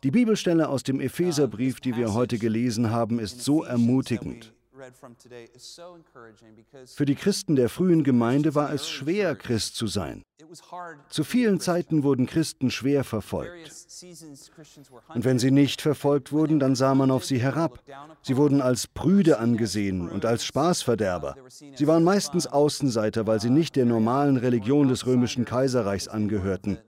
Die 0.02 0.10
Bibelstelle 0.10 0.68
aus 0.68 0.82
dem 0.82 1.00
Epheserbrief, 1.00 1.80
die 1.80 1.96
wir 1.96 2.14
heute 2.14 2.38
gelesen 2.38 2.90
haben, 2.90 3.18
ist 3.18 3.42
so 3.42 3.64
ermutigend. 3.64 4.52
Für 6.94 7.06
die 7.06 7.14
Christen 7.14 7.56
der 7.56 7.68
frühen 7.68 8.04
Gemeinde 8.04 8.54
war 8.54 8.72
es 8.72 8.88
schwer, 8.88 9.34
Christ 9.34 9.76
zu 9.76 9.86
sein. 9.86 10.22
Zu 11.08 11.24
vielen 11.24 11.60
Zeiten 11.60 12.02
wurden 12.02 12.26
Christen 12.26 12.70
schwer 12.70 13.04
verfolgt. 13.04 13.70
Und 15.14 15.24
wenn 15.24 15.38
sie 15.38 15.50
nicht 15.50 15.80
verfolgt 15.80 16.32
wurden, 16.32 16.58
dann 16.58 16.74
sah 16.74 16.94
man 16.94 17.10
auf 17.10 17.24
sie 17.24 17.38
herab. 17.38 17.80
Sie 18.22 18.36
wurden 18.36 18.60
als 18.60 18.86
Brüde 18.86 19.38
angesehen 19.38 20.08
und 20.08 20.24
als 20.24 20.44
Spaßverderber. 20.44 21.36
Sie 21.74 21.86
waren 21.86 22.04
meistens 22.04 22.46
Außenseiter, 22.46 23.26
weil 23.26 23.40
sie 23.40 23.50
nicht 23.50 23.76
der 23.76 23.86
normalen 23.86 24.36
Religion 24.36 24.88
des 24.88 25.06
römischen 25.06 25.44
Kaiserreichs 25.44 26.08
angehörten. 26.08 26.78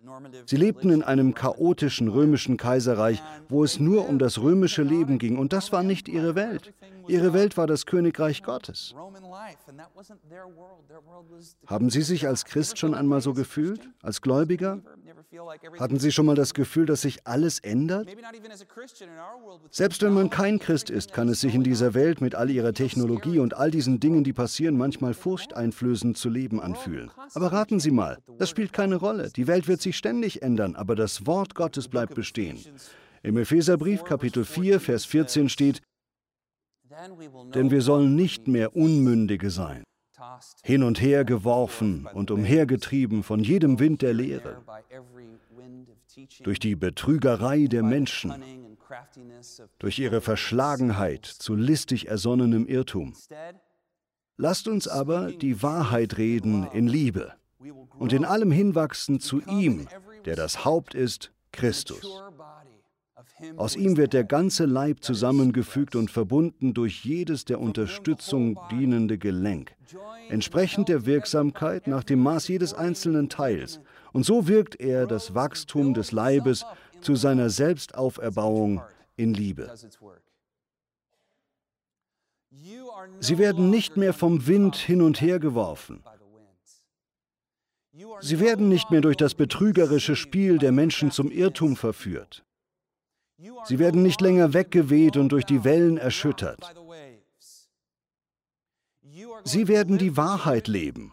Sie 0.46 0.56
lebten 0.56 0.90
in 0.90 1.02
einem 1.02 1.34
chaotischen 1.34 2.08
römischen 2.08 2.56
Kaiserreich, 2.56 3.22
wo 3.48 3.64
es 3.64 3.78
nur 3.78 4.08
um 4.08 4.18
das 4.18 4.40
römische 4.40 4.82
Leben 4.82 5.18
ging, 5.18 5.38
und 5.38 5.52
das 5.52 5.72
war 5.72 5.82
nicht 5.82 6.08
ihre 6.08 6.34
Welt. 6.34 6.72
Ihre 7.08 7.32
Welt 7.32 7.56
war 7.56 7.66
das 7.66 7.86
Königreich 7.86 8.42
Gottes. 8.42 8.94
Haben 11.66 11.90
Sie 11.90 12.02
sich 12.02 12.26
als 12.26 12.44
Christ 12.44 12.78
schon 12.78 12.94
einmal 12.94 13.20
so 13.20 13.32
gefühlt, 13.32 13.88
als 14.02 14.20
Gläubiger? 14.20 14.80
Hatten 15.78 15.98
Sie 15.98 16.10
schon 16.10 16.26
mal 16.26 16.34
das 16.34 16.54
Gefühl, 16.54 16.86
dass 16.86 17.02
sich 17.02 17.26
alles 17.26 17.58
ändert? 17.60 18.08
Selbst 19.70 20.02
wenn 20.02 20.14
man 20.14 20.30
kein 20.30 20.58
Christ 20.58 20.90
ist, 20.90 21.12
kann 21.12 21.28
es 21.28 21.40
sich 21.40 21.54
in 21.54 21.62
dieser 21.62 21.94
Welt 21.94 22.20
mit 22.20 22.34
all 22.34 22.50
ihrer 22.50 22.72
Technologie 22.72 23.38
und 23.38 23.54
all 23.54 23.70
diesen 23.70 24.00
Dingen, 24.00 24.24
die 24.24 24.32
passieren, 24.32 24.76
manchmal 24.76 25.14
furchteinflößend 25.14 26.16
zu 26.16 26.28
leben 26.28 26.60
anfühlen. 26.60 27.10
Aber 27.34 27.52
raten 27.52 27.80
Sie 27.80 27.90
mal, 27.90 28.18
das 28.38 28.50
spielt 28.50 28.72
keine 28.72 28.96
Rolle. 28.96 29.30
Die 29.30 29.46
Welt 29.46 29.68
wird 29.68 29.80
sich 29.80 29.96
ständig 30.08 30.40
ändern, 30.40 30.74
aber 30.74 30.96
das 30.96 31.26
Wort 31.26 31.54
Gottes 31.54 31.88
bleibt 31.88 32.14
bestehen. 32.14 32.58
Im 33.22 33.36
Epheserbrief 33.36 34.04
Kapitel 34.04 34.46
4, 34.46 34.80
Vers 34.80 35.04
14 35.04 35.50
steht, 35.50 35.82
denn 37.54 37.70
wir 37.70 37.82
sollen 37.82 38.16
nicht 38.16 38.48
mehr 38.48 38.74
Unmündige 38.74 39.50
sein, 39.50 39.84
hin 40.64 40.82
und 40.82 41.02
her 41.02 41.26
geworfen 41.26 42.08
und 42.14 42.30
umhergetrieben 42.30 43.22
von 43.22 43.40
jedem 43.40 43.78
Wind 43.80 44.00
der 44.00 44.14
Lehre, 44.14 44.62
durch 46.42 46.58
die 46.58 46.74
Betrügerei 46.74 47.66
der 47.66 47.82
Menschen, 47.82 48.32
durch 49.78 49.98
ihre 49.98 50.22
Verschlagenheit 50.22 51.26
zu 51.26 51.54
listig 51.54 52.08
ersonnenem 52.08 52.66
Irrtum. 52.66 53.12
Lasst 54.38 54.68
uns 54.68 54.88
aber 54.88 55.32
die 55.32 55.62
Wahrheit 55.62 56.16
reden 56.16 56.66
in 56.72 56.88
Liebe 56.88 57.34
und 57.98 58.12
in 58.12 58.24
allem 58.24 58.50
hinwachsen 58.50 59.20
zu 59.20 59.40
ihm, 59.40 59.88
der 60.24 60.36
das 60.36 60.64
Haupt 60.64 60.94
ist, 60.94 61.32
Christus. 61.52 62.22
Aus 63.56 63.76
ihm 63.76 63.96
wird 63.96 64.12
der 64.12 64.24
ganze 64.24 64.64
Leib 64.64 65.02
zusammengefügt 65.02 65.96
und 65.96 66.10
verbunden 66.10 66.74
durch 66.74 67.04
jedes 67.04 67.44
der 67.44 67.60
Unterstützung 67.60 68.58
dienende 68.70 69.18
Gelenk, 69.18 69.74
entsprechend 70.28 70.88
der 70.88 71.06
Wirksamkeit 71.06 71.86
nach 71.86 72.04
dem 72.04 72.20
Maß 72.20 72.48
jedes 72.48 72.74
einzelnen 72.74 73.28
Teils. 73.28 73.80
Und 74.12 74.24
so 74.24 74.48
wirkt 74.48 74.80
er 74.80 75.06
das 75.06 75.34
Wachstum 75.34 75.94
des 75.94 76.12
Leibes 76.12 76.64
zu 77.00 77.16
seiner 77.16 77.50
Selbstauferbauung 77.50 78.82
in 79.16 79.34
Liebe. 79.34 79.72
Sie 83.20 83.38
werden 83.38 83.70
nicht 83.70 83.96
mehr 83.96 84.12
vom 84.12 84.46
Wind 84.46 84.76
hin 84.76 85.02
und 85.02 85.20
her 85.20 85.38
geworfen. 85.38 86.02
Sie 88.20 88.40
werden 88.40 88.68
nicht 88.68 88.90
mehr 88.90 89.00
durch 89.00 89.16
das 89.16 89.34
betrügerische 89.34 90.16
Spiel 90.16 90.58
der 90.58 90.72
Menschen 90.72 91.10
zum 91.10 91.30
Irrtum 91.30 91.76
verführt. 91.76 92.44
Sie 93.64 93.78
werden 93.78 94.02
nicht 94.02 94.20
länger 94.20 94.52
weggeweht 94.52 95.16
und 95.16 95.30
durch 95.30 95.44
die 95.44 95.64
Wellen 95.64 95.96
erschüttert. 95.96 96.74
Sie 99.44 99.68
werden 99.68 99.98
die 99.98 100.16
Wahrheit 100.16 100.68
leben, 100.68 101.12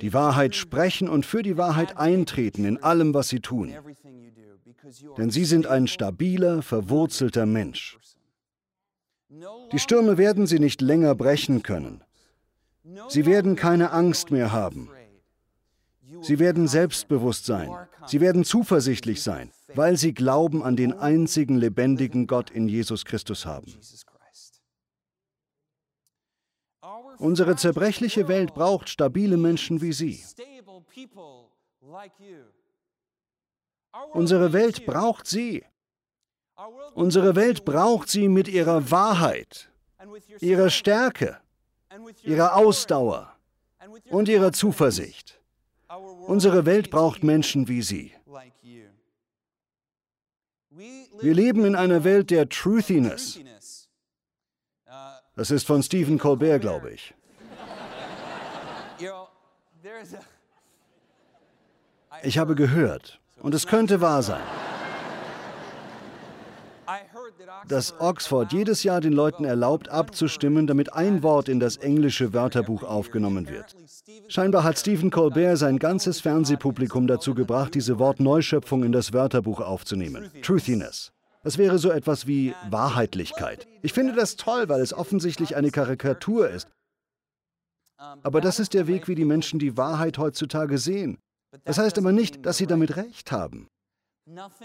die 0.00 0.12
Wahrheit 0.12 0.54
sprechen 0.54 1.08
und 1.08 1.26
für 1.26 1.42
die 1.42 1.56
Wahrheit 1.56 1.96
eintreten 1.96 2.64
in 2.64 2.82
allem, 2.82 3.14
was 3.14 3.28
sie 3.28 3.40
tun. 3.40 3.74
Denn 5.16 5.30
sie 5.30 5.44
sind 5.44 5.66
ein 5.66 5.86
stabiler, 5.86 6.62
verwurzelter 6.62 7.46
Mensch. 7.46 7.98
Die 9.72 9.78
Stürme 9.78 10.18
werden 10.18 10.46
sie 10.46 10.58
nicht 10.58 10.80
länger 10.80 11.14
brechen 11.14 11.62
können. 11.62 12.04
Sie 13.08 13.26
werden 13.26 13.56
keine 13.56 13.90
Angst 13.92 14.30
mehr 14.30 14.52
haben. 14.52 14.90
Sie 16.24 16.38
werden 16.38 16.66
selbstbewusst 16.68 17.44
sein. 17.44 17.70
Sie 18.06 18.20
werden 18.20 18.44
zuversichtlich 18.44 19.22
sein, 19.22 19.52
weil 19.74 19.96
sie 19.96 20.14
Glauben 20.14 20.62
an 20.62 20.76
den 20.76 20.92
einzigen 20.92 21.56
lebendigen 21.56 22.26
Gott 22.26 22.50
in 22.50 22.68
Jesus 22.68 23.04
Christus 23.04 23.44
haben. 23.44 23.72
Unsere 27.18 27.56
zerbrechliche 27.56 28.28
Welt 28.28 28.54
braucht 28.54 28.88
stabile 28.88 29.36
Menschen 29.36 29.80
wie 29.80 29.92
Sie. 29.92 30.24
Unsere 34.12 34.52
Welt 34.52 34.86
braucht 34.86 35.26
Sie. 35.26 35.64
Unsere 36.94 37.36
Welt 37.36 37.64
braucht 37.64 38.08
Sie 38.08 38.28
mit 38.28 38.48
ihrer 38.48 38.90
Wahrheit, 38.90 39.70
ihrer 40.40 40.70
Stärke, 40.70 41.38
ihrer 42.22 42.56
Ausdauer 42.56 43.36
und 44.10 44.28
ihrer 44.28 44.52
Zuversicht. 44.52 45.40
Unsere 46.26 46.66
Welt 46.66 46.90
braucht 46.90 47.22
Menschen 47.22 47.68
wie 47.68 47.82
Sie. 47.82 48.12
Wir 51.20 51.34
leben 51.34 51.64
in 51.64 51.76
einer 51.76 52.04
Welt 52.04 52.30
der 52.30 52.48
Truthiness. 52.48 53.38
Das 55.36 55.50
ist 55.50 55.66
von 55.66 55.82
Stephen 55.82 56.18
Colbert, 56.18 56.60
glaube 56.60 56.92
ich. 56.92 57.14
Ich 62.22 62.38
habe 62.38 62.54
gehört, 62.54 63.20
und 63.40 63.54
es 63.54 63.66
könnte 63.66 64.00
wahr 64.00 64.22
sein, 64.22 64.42
dass 67.68 67.98
Oxford 68.00 68.52
jedes 68.52 68.82
Jahr 68.82 69.00
den 69.00 69.12
Leuten 69.12 69.44
erlaubt, 69.44 69.88
abzustimmen, 69.88 70.66
damit 70.66 70.92
ein 70.92 71.22
Wort 71.22 71.48
in 71.48 71.60
das 71.60 71.76
englische 71.76 72.32
Wörterbuch 72.32 72.82
aufgenommen 72.82 73.48
wird. 73.48 73.76
Scheinbar 74.28 74.64
hat 74.64 74.78
Stephen 74.78 75.10
Colbert 75.10 75.58
sein 75.58 75.78
ganzes 75.78 76.20
Fernsehpublikum 76.20 77.06
dazu 77.06 77.34
gebracht, 77.34 77.74
diese 77.74 77.98
Wortneuschöpfung 77.98 78.84
in 78.84 78.92
das 78.92 79.12
Wörterbuch 79.12 79.60
aufzunehmen. 79.60 80.30
Truthiness. 80.42 81.12
Das 81.42 81.58
wäre 81.58 81.78
so 81.78 81.90
etwas 81.90 82.26
wie 82.26 82.54
Wahrheitlichkeit. 82.70 83.66
Ich 83.82 83.92
finde 83.92 84.14
das 84.14 84.36
toll, 84.36 84.68
weil 84.68 84.80
es 84.80 84.94
offensichtlich 84.94 85.56
eine 85.56 85.70
Karikatur 85.70 86.48
ist. 86.48 86.68
Aber 88.22 88.40
das 88.40 88.58
ist 88.58 88.74
der 88.74 88.86
Weg, 88.86 89.08
wie 89.08 89.14
die 89.14 89.24
Menschen 89.24 89.58
die 89.58 89.76
Wahrheit 89.76 90.18
heutzutage 90.18 90.78
sehen. 90.78 91.18
Das 91.64 91.78
heißt 91.78 91.98
aber 91.98 92.12
nicht, 92.12 92.44
dass 92.46 92.56
sie 92.56 92.66
damit 92.66 92.96
recht 92.96 93.30
haben. 93.30 93.68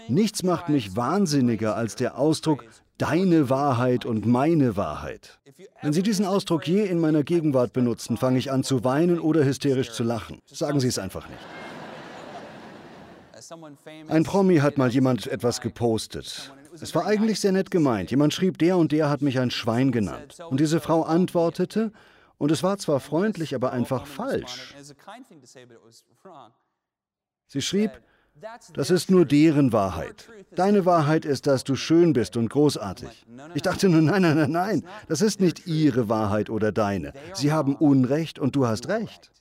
Nichts 0.08 0.42
macht 0.42 0.68
mich 0.68 0.96
wahnsinniger 0.96 1.76
als 1.76 1.94
der 1.94 2.16
Ausdruck 2.18 2.64
deine 2.96 3.50
Wahrheit 3.50 4.04
und 4.06 4.26
meine 4.26 4.76
Wahrheit. 4.76 5.38
Wenn 5.82 5.92
Sie 5.92 6.02
diesen 6.02 6.24
Ausdruck 6.24 6.66
je 6.66 6.84
in 6.84 6.98
meiner 6.98 7.22
Gegenwart 7.24 7.72
benutzen, 7.72 8.16
fange 8.16 8.38
ich 8.38 8.50
an 8.50 8.64
zu 8.64 8.84
weinen 8.84 9.20
oder 9.20 9.44
hysterisch 9.44 9.92
zu 9.92 10.02
lachen. 10.02 10.40
Sagen 10.46 10.80
Sie 10.80 10.88
es 10.88 10.98
einfach 10.98 11.28
nicht. 11.28 11.40
Ein 14.08 14.24
Promi 14.24 14.58
hat 14.58 14.78
mal 14.78 14.90
jemand 14.90 15.26
etwas 15.26 15.60
gepostet. 15.60 16.52
Es 16.80 16.94
war 16.94 17.06
eigentlich 17.06 17.40
sehr 17.40 17.52
nett 17.52 17.70
gemeint. 17.70 18.10
Jemand 18.10 18.32
schrieb, 18.32 18.58
der 18.58 18.76
und 18.76 18.92
der 18.92 19.10
hat 19.10 19.22
mich 19.22 19.38
ein 19.38 19.50
Schwein 19.50 19.92
genannt. 19.92 20.38
Und 20.48 20.60
diese 20.60 20.80
Frau 20.80 21.02
antwortete, 21.02 21.92
und 22.38 22.50
es 22.50 22.62
war 22.62 22.78
zwar 22.78 23.00
freundlich, 23.00 23.54
aber 23.54 23.72
einfach 23.72 24.06
falsch. 24.06 24.74
Sie 27.48 27.60
schrieb, 27.60 27.90
das 28.74 28.90
ist 28.90 29.10
nur 29.10 29.24
deren 29.24 29.72
Wahrheit. 29.72 30.28
Deine 30.54 30.84
Wahrheit 30.86 31.24
ist, 31.24 31.46
dass 31.46 31.64
du 31.64 31.76
schön 31.76 32.12
bist 32.12 32.36
und 32.36 32.48
großartig. 32.48 33.26
Ich 33.54 33.62
dachte 33.62 33.88
nur, 33.88 34.02
nein, 34.02 34.22
nein, 34.22 34.36
nein, 34.36 34.50
nein, 34.50 34.84
das 35.08 35.20
ist 35.20 35.40
nicht 35.40 35.66
ihre 35.66 36.08
Wahrheit 36.08 36.50
oder 36.50 36.72
deine. 36.72 37.12
Sie 37.34 37.52
haben 37.52 37.76
Unrecht 37.76 38.38
und 38.38 38.56
du 38.56 38.66
hast 38.66 38.88
Recht. 38.88 39.32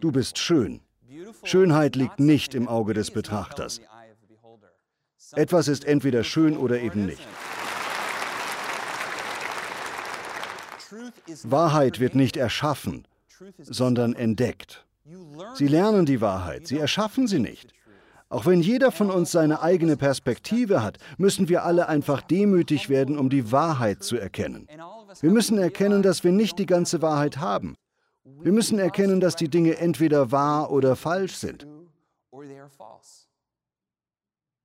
Du 0.00 0.12
bist 0.12 0.38
schön. 0.38 0.80
Schönheit 1.42 1.96
liegt 1.96 2.20
nicht 2.20 2.54
im 2.54 2.68
Auge 2.68 2.94
des 2.94 3.10
Betrachters. 3.10 3.80
Etwas 5.32 5.68
ist 5.68 5.84
entweder 5.84 6.24
schön 6.24 6.56
oder 6.56 6.80
eben 6.80 7.06
nicht. 7.06 7.26
Wahrheit 11.42 12.00
wird 12.00 12.14
nicht 12.14 12.36
erschaffen, 12.36 13.06
sondern 13.58 14.14
entdeckt. 14.14 14.86
Sie 15.54 15.68
lernen 15.68 16.06
die 16.06 16.20
Wahrheit, 16.20 16.66
sie 16.66 16.78
erschaffen 16.78 17.26
sie 17.26 17.38
nicht. 17.38 17.75
Auch 18.28 18.46
wenn 18.46 18.60
jeder 18.60 18.90
von 18.90 19.10
uns 19.10 19.30
seine 19.30 19.62
eigene 19.62 19.96
Perspektive 19.96 20.82
hat, 20.82 20.98
müssen 21.16 21.48
wir 21.48 21.64
alle 21.64 21.88
einfach 21.88 22.22
demütig 22.22 22.88
werden, 22.88 23.18
um 23.18 23.30
die 23.30 23.52
Wahrheit 23.52 24.02
zu 24.02 24.16
erkennen. 24.16 24.66
Wir 25.20 25.30
müssen 25.30 25.58
erkennen, 25.58 26.02
dass 26.02 26.24
wir 26.24 26.32
nicht 26.32 26.58
die 26.58 26.66
ganze 26.66 27.02
Wahrheit 27.02 27.38
haben. 27.38 27.76
Wir 28.24 28.52
müssen 28.52 28.78
erkennen, 28.78 29.20
dass 29.20 29.36
die 29.36 29.48
Dinge 29.48 29.76
entweder 29.78 30.32
wahr 30.32 30.72
oder 30.72 30.96
falsch 30.96 31.36
sind. 31.36 31.66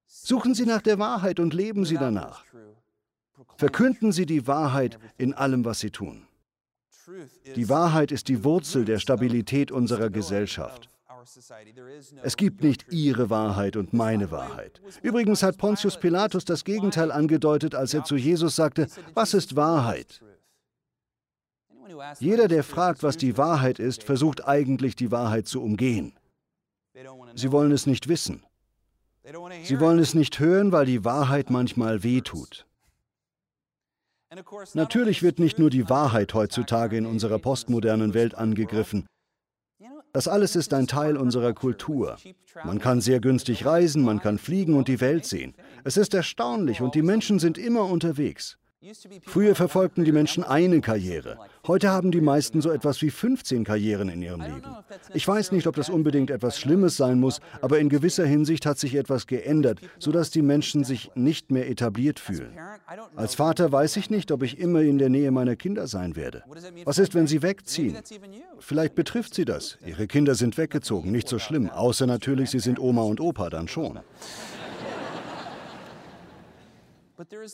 Suchen 0.07 0.55
Sie 0.55 0.65
nach 0.65 0.81
der 0.81 0.97
Wahrheit 0.97 1.39
und 1.39 1.53
leben 1.53 1.85
Sie 1.85 1.97
danach. 1.97 2.43
Verkünden 3.57 4.11
Sie 4.11 4.25
die 4.25 4.47
Wahrheit 4.47 4.97
in 5.17 5.33
allem, 5.33 5.65
was 5.65 5.79
Sie 5.79 5.91
tun. 5.91 6.25
Die 7.55 7.69
Wahrheit 7.69 8.11
ist 8.11 8.27
die 8.27 8.43
Wurzel 8.43 8.85
der 8.85 8.99
Stabilität 8.99 9.71
unserer 9.71 10.09
Gesellschaft. 10.09 10.89
Es 12.23 12.37
gibt 12.37 12.63
nicht 12.63 12.85
ihre 12.91 13.29
Wahrheit 13.29 13.75
und 13.75 13.93
meine 13.93 14.31
Wahrheit. 14.31 14.81
Übrigens 15.01 15.43
hat 15.43 15.57
Pontius 15.57 15.99
Pilatus 15.99 16.45
das 16.45 16.63
Gegenteil 16.63 17.11
angedeutet, 17.11 17.75
als 17.75 17.93
er 17.93 18.03
zu 18.03 18.15
Jesus 18.15 18.55
sagte, 18.55 18.87
was 19.13 19.33
ist 19.33 19.55
Wahrheit? 19.55 20.21
Jeder, 22.19 22.47
der 22.47 22.63
fragt, 22.63 23.03
was 23.03 23.17
die 23.17 23.37
Wahrheit 23.37 23.79
ist, 23.79 24.03
versucht 24.03 24.47
eigentlich 24.47 24.95
die 24.95 25.11
Wahrheit 25.11 25.47
zu 25.47 25.61
umgehen. 25.61 26.13
Sie 27.35 27.51
wollen 27.51 27.71
es 27.71 27.85
nicht 27.85 28.07
wissen. 28.07 28.43
Sie 29.63 29.79
wollen 29.79 29.99
es 29.99 30.13
nicht 30.13 30.39
hören, 30.39 30.71
weil 30.71 30.85
die 30.85 31.05
Wahrheit 31.05 31.49
manchmal 31.49 32.03
wehtut. 32.03 32.65
Natürlich 34.73 35.23
wird 35.23 35.39
nicht 35.39 35.59
nur 35.59 35.69
die 35.69 35.89
Wahrheit 35.89 36.33
heutzutage 36.33 36.97
in 36.97 37.05
unserer 37.05 37.37
postmodernen 37.37 38.13
Welt 38.13 38.35
angegriffen. 38.35 39.05
Das 40.13 40.27
alles 40.27 40.55
ist 40.55 40.73
ein 40.73 40.87
Teil 40.87 41.15
unserer 41.15 41.53
Kultur. 41.53 42.17
Man 42.65 42.79
kann 42.79 42.99
sehr 42.99 43.21
günstig 43.21 43.65
reisen, 43.65 44.03
man 44.03 44.19
kann 44.19 44.37
fliegen 44.37 44.75
und 44.75 44.87
die 44.87 44.99
Welt 44.99 45.25
sehen. 45.25 45.55
Es 45.83 45.95
ist 45.95 46.13
erstaunlich 46.13 46.81
und 46.81 46.95
die 46.95 47.01
Menschen 47.01 47.39
sind 47.39 47.57
immer 47.57 47.85
unterwegs. 47.85 48.57
Früher 49.27 49.53
verfolgten 49.53 50.05
die 50.05 50.11
Menschen 50.11 50.43
eine 50.43 50.81
Karriere. 50.81 51.37
Heute 51.67 51.91
haben 51.91 52.09
die 52.09 52.19
meisten 52.19 52.61
so 52.61 52.71
etwas 52.71 52.99
wie 53.03 53.11
15 53.11 53.63
Karrieren 53.63 54.09
in 54.09 54.23
ihrem 54.23 54.41
Leben. 54.41 54.63
Ich 55.13 55.27
weiß 55.27 55.51
nicht, 55.51 55.67
ob 55.67 55.75
das 55.75 55.89
unbedingt 55.89 56.31
etwas 56.31 56.59
Schlimmes 56.59 56.97
sein 56.97 57.19
muss, 57.19 57.41
aber 57.61 57.77
in 57.77 57.89
gewisser 57.89 58.25
Hinsicht 58.25 58.65
hat 58.65 58.79
sich 58.79 58.95
etwas 58.95 59.27
geändert, 59.27 59.79
sodass 59.99 60.31
die 60.31 60.41
Menschen 60.41 60.83
sich 60.83 61.11
nicht 61.13 61.51
mehr 61.51 61.69
etabliert 61.69 62.19
fühlen. 62.19 62.57
Als 63.15 63.35
Vater 63.35 63.71
weiß 63.71 63.97
ich 63.97 64.09
nicht, 64.09 64.31
ob 64.31 64.41
ich 64.41 64.57
immer 64.57 64.81
in 64.81 64.97
der 64.97 65.09
Nähe 65.09 65.29
meiner 65.29 65.55
Kinder 65.55 65.85
sein 65.85 66.15
werde. 66.15 66.43
Was 66.83 66.97
ist, 66.97 67.13
wenn 67.13 67.27
sie 67.27 67.43
wegziehen? 67.43 67.95
Vielleicht 68.57 68.95
betrifft 68.95 69.35
sie 69.35 69.45
das. 69.45 69.77
Ihre 69.85 70.07
Kinder 70.07 70.33
sind 70.33 70.57
weggezogen, 70.57 71.11
nicht 71.11 71.27
so 71.27 71.37
schlimm, 71.37 71.69
außer 71.69 72.07
natürlich, 72.07 72.49
sie 72.49 72.59
sind 72.59 72.79
Oma 72.79 73.03
und 73.03 73.19
Opa 73.19 73.51
dann 73.51 73.67
schon. 73.67 73.99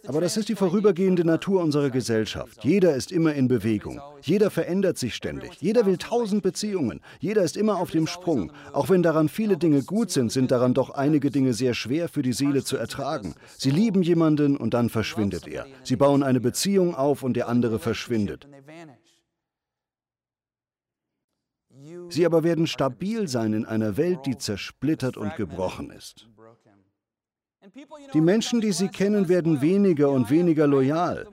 Aber 0.08 0.22
das 0.22 0.38
ist 0.38 0.50
die 0.50 0.56
vorübergehende 0.56 1.26
Natur 1.26 1.62
unserer 1.62 1.90
Gesellschaft. 1.90 2.64
Jeder 2.64 2.96
ist 2.96 3.12
immer 3.12 3.34
in 3.34 3.48
Bewegung. 3.48 4.02
Jeder 4.22 4.50
verändert 4.50 4.98
sich 4.98 5.16
ständig. 5.16 5.52
Jeder 5.60 5.86
will 5.86 5.98
tausend 5.98 6.44
Beziehungen. 6.44 7.02
Jeder 7.20 7.44
ist 7.44 7.58
immer 7.58 7.78
auf 7.78 7.92
dem 7.92 8.08
Sprung. 8.08 8.52
Auch 8.74 8.90
wenn 8.90 9.04
daran 9.04 9.30
viele 9.30 9.58
Dinge 9.58 9.84
gut 9.84 10.12
sind, 10.12 10.32
sind 10.32 10.52
daran 10.52 10.74
doch 10.74 10.92
einige 10.92 11.32
Dinge 11.32 11.54
sehr 11.54 11.74
schwer 11.74 12.08
für 12.08 12.22
die 12.22 12.34
Seele 12.34 12.64
zu 12.64 12.78
ertragen. 12.78 13.36
Sie 13.58 13.72
lieben 13.72 14.04
jemanden 14.04 14.58
und 14.58 14.74
dann 14.74 14.90
verschwindet 14.90 15.48
er. 15.48 15.66
Sie 15.84 15.96
bauen 15.96 16.24
eine 16.24 16.40
Beziehung 16.40 16.96
auf 16.96 17.24
und 17.24 17.36
der 17.36 17.48
andere 17.48 17.80
verschwindet. 17.80 18.48
Sie 22.10 22.26
aber 22.26 22.44
werden 22.44 22.68
stabil 22.68 23.28
sein 23.28 23.54
in 23.54 23.66
einer 23.66 23.98
Welt, 23.98 24.20
die 24.26 24.38
zersplittert 24.38 25.18
und 25.18 25.36
gebrochen 25.36 25.90
ist. 25.90 26.28
Die 28.14 28.22
Menschen, 28.22 28.62
die 28.62 28.72
sie 28.72 28.88
kennen, 28.88 29.30
werden 29.30 29.62
weniger 29.62 30.10
und 30.10 30.30
weniger 30.30 30.68
loyal. 30.68 31.28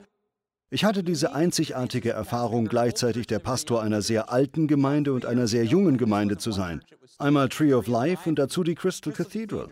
Ich 0.69 0.83
hatte 0.83 1.03
diese 1.03 1.33
einzigartige 1.33 2.11
Erfahrung, 2.11 2.65
gleichzeitig 2.65 3.27
der 3.27 3.39
Pastor 3.39 3.81
einer 3.81 4.01
sehr 4.01 4.31
alten 4.31 4.67
Gemeinde 4.67 5.13
und 5.13 5.25
einer 5.25 5.47
sehr 5.47 5.63
jungen 5.63 5.97
Gemeinde 5.97 6.37
zu 6.37 6.51
sein. 6.51 6.83
Einmal 7.17 7.49
Tree 7.49 7.73
of 7.73 7.87
Life 7.87 8.27
und 8.27 8.39
dazu 8.39 8.63
die 8.63 8.75
Crystal 8.75 9.13
Cathedral. 9.13 9.69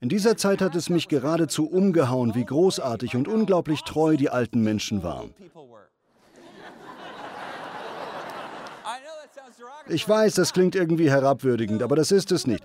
In 0.00 0.08
dieser 0.08 0.36
Zeit 0.36 0.60
hat 0.60 0.74
es 0.74 0.90
mich 0.90 1.08
geradezu 1.08 1.66
umgehauen, 1.66 2.34
wie 2.34 2.44
großartig 2.44 3.16
und 3.16 3.28
unglaublich 3.28 3.82
treu 3.82 4.16
die 4.16 4.30
alten 4.30 4.62
Menschen 4.62 5.02
waren. 5.02 5.34
Ich 9.88 10.08
weiß, 10.08 10.34
das 10.34 10.52
klingt 10.52 10.74
irgendwie 10.74 11.10
herabwürdigend, 11.10 11.82
aber 11.82 11.94
das 11.94 12.10
ist 12.10 12.32
es 12.32 12.46
nicht. 12.46 12.64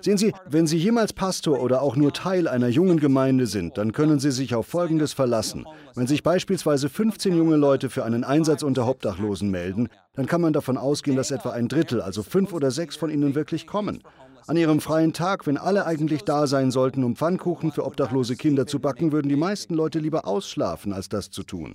Sehen 0.00 0.18
Sie, 0.18 0.32
wenn 0.48 0.66
Sie 0.66 0.76
jemals 0.76 1.12
Pastor 1.12 1.60
oder 1.60 1.82
auch 1.82 1.96
nur 1.96 2.12
Teil 2.12 2.48
einer 2.48 2.68
jungen 2.68 2.98
Gemeinde 2.98 3.46
sind, 3.46 3.78
dann 3.78 3.92
können 3.92 4.18
Sie 4.18 4.30
sich 4.30 4.54
auf 4.54 4.66
Folgendes 4.66 5.12
verlassen. 5.12 5.66
Wenn 5.94 6.06
sich 6.06 6.22
beispielsweise 6.22 6.88
15 6.88 7.36
junge 7.36 7.56
Leute 7.56 7.90
für 7.90 8.04
einen 8.04 8.24
Einsatz 8.24 8.62
unter 8.62 8.88
Obdachlosen 8.88 9.50
melden, 9.50 9.88
dann 10.14 10.26
kann 10.26 10.40
man 10.40 10.52
davon 10.52 10.76
ausgehen, 10.76 11.16
dass 11.16 11.30
etwa 11.30 11.50
ein 11.50 11.68
Drittel, 11.68 12.00
also 12.00 12.22
fünf 12.22 12.52
oder 12.52 12.70
sechs 12.70 12.96
von 12.96 13.10
ihnen 13.10 13.34
wirklich 13.34 13.66
kommen. 13.66 14.02
An 14.46 14.56
ihrem 14.56 14.80
freien 14.80 15.12
Tag, 15.12 15.46
wenn 15.46 15.58
alle 15.58 15.84
eigentlich 15.84 16.24
da 16.24 16.46
sein 16.46 16.70
sollten, 16.70 17.04
um 17.04 17.16
Pfannkuchen 17.16 17.70
für 17.70 17.84
obdachlose 17.84 18.34
Kinder 18.34 18.66
zu 18.66 18.80
backen, 18.80 19.12
würden 19.12 19.28
die 19.28 19.36
meisten 19.36 19.74
Leute 19.74 19.98
lieber 19.98 20.26
ausschlafen, 20.26 20.92
als 20.92 21.08
das 21.08 21.30
zu 21.30 21.42
tun. 21.42 21.74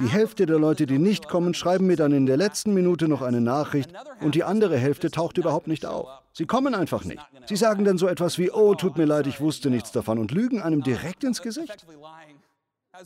Die 0.00 0.08
Hälfte 0.08 0.46
der 0.46 0.58
Leute, 0.58 0.86
die 0.86 0.98
nicht 0.98 1.28
kommen, 1.28 1.52
schreiben 1.52 1.86
mir 1.86 1.96
dann 1.96 2.12
in 2.12 2.26
der 2.26 2.36
letzten 2.36 2.72
Minute 2.72 3.06
noch 3.06 3.20
eine 3.20 3.40
Nachricht 3.40 3.90
und 4.20 4.34
die 4.34 4.44
andere 4.44 4.76
Hälfte 4.78 5.10
taucht 5.10 5.36
überhaupt 5.36 5.66
nicht 5.66 5.84
auf. 5.84 6.08
Sie 6.32 6.46
kommen 6.46 6.74
einfach 6.74 7.04
nicht. 7.04 7.20
Sie 7.46 7.56
sagen 7.56 7.84
dann 7.84 7.98
so 7.98 8.06
etwas 8.06 8.38
wie, 8.38 8.50
oh, 8.50 8.74
tut 8.74 8.96
mir 8.96 9.04
leid, 9.04 9.26
ich 9.26 9.40
wusste 9.40 9.68
nichts 9.68 9.92
davon 9.92 10.18
und 10.18 10.30
lügen 10.30 10.62
einem 10.62 10.82
direkt 10.82 11.22
ins 11.24 11.42
Gesicht. 11.42 11.86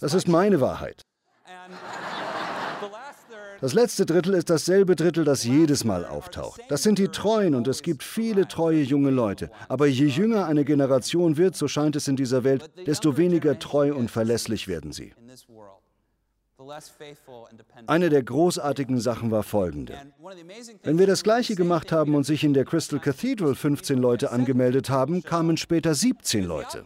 Das 0.00 0.14
ist 0.14 0.28
meine 0.28 0.60
Wahrheit. 0.60 1.02
Das 3.60 3.72
letzte 3.72 4.04
Drittel 4.04 4.34
ist 4.34 4.50
dasselbe 4.50 4.94
Drittel, 4.94 5.24
das 5.24 5.44
jedes 5.44 5.84
Mal 5.84 6.04
auftaucht. 6.04 6.60
Das 6.68 6.82
sind 6.82 6.98
die 6.98 7.08
Treuen 7.08 7.54
und 7.54 7.66
es 7.66 7.82
gibt 7.82 8.02
viele 8.02 8.46
treue 8.46 8.82
junge 8.82 9.10
Leute. 9.10 9.50
Aber 9.68 9.86
je 9.86 10.06
jünger 10.06 10.46
eine 10.46 10.64
Generation 10.64 11.36
wird, 11.36 11.56
so 11.56 11.66
scheint 11.66 11.96
es 11.96 12.06
in 12.08 12.16
dieser 12.16 12.44
Welt, 12.44 12.70
desto 12.86 13.16
weniger 13.16 13.58
treu 13.58 13.94
und 13.94 14.10
verlässlich 14.10 14.68
werden 14.68 14.92
sie. 14.92 15.14
Eine 17.86 18.08
der 18.10 18.22
großartigen 18.22 19.00
Sachen 19.00 19.30
war 19.30 19.42
folgende. 19.42 19.98
Wenn 20.82 20.98
wir 20.98 21.06
das 21.06 21.22
gleiche 21.22 21.54
gemacht 21.54 21.92
haben 21.92 22.14
und 22.14 22.24
sich 22.24 22.44
in 22.44 22.54
der 22.54 22.64
Crystal 22.64 22.98
Cathedral 22.98 23.54
15 23.54 23.98
Leute 23.98 24.30
angemeldet 24.30 24.90
haben, 24.90 25.22
kamen 25.22 25.56
später 25.56 25.94
17 25.94 26.44
Leute. 26.44 26.84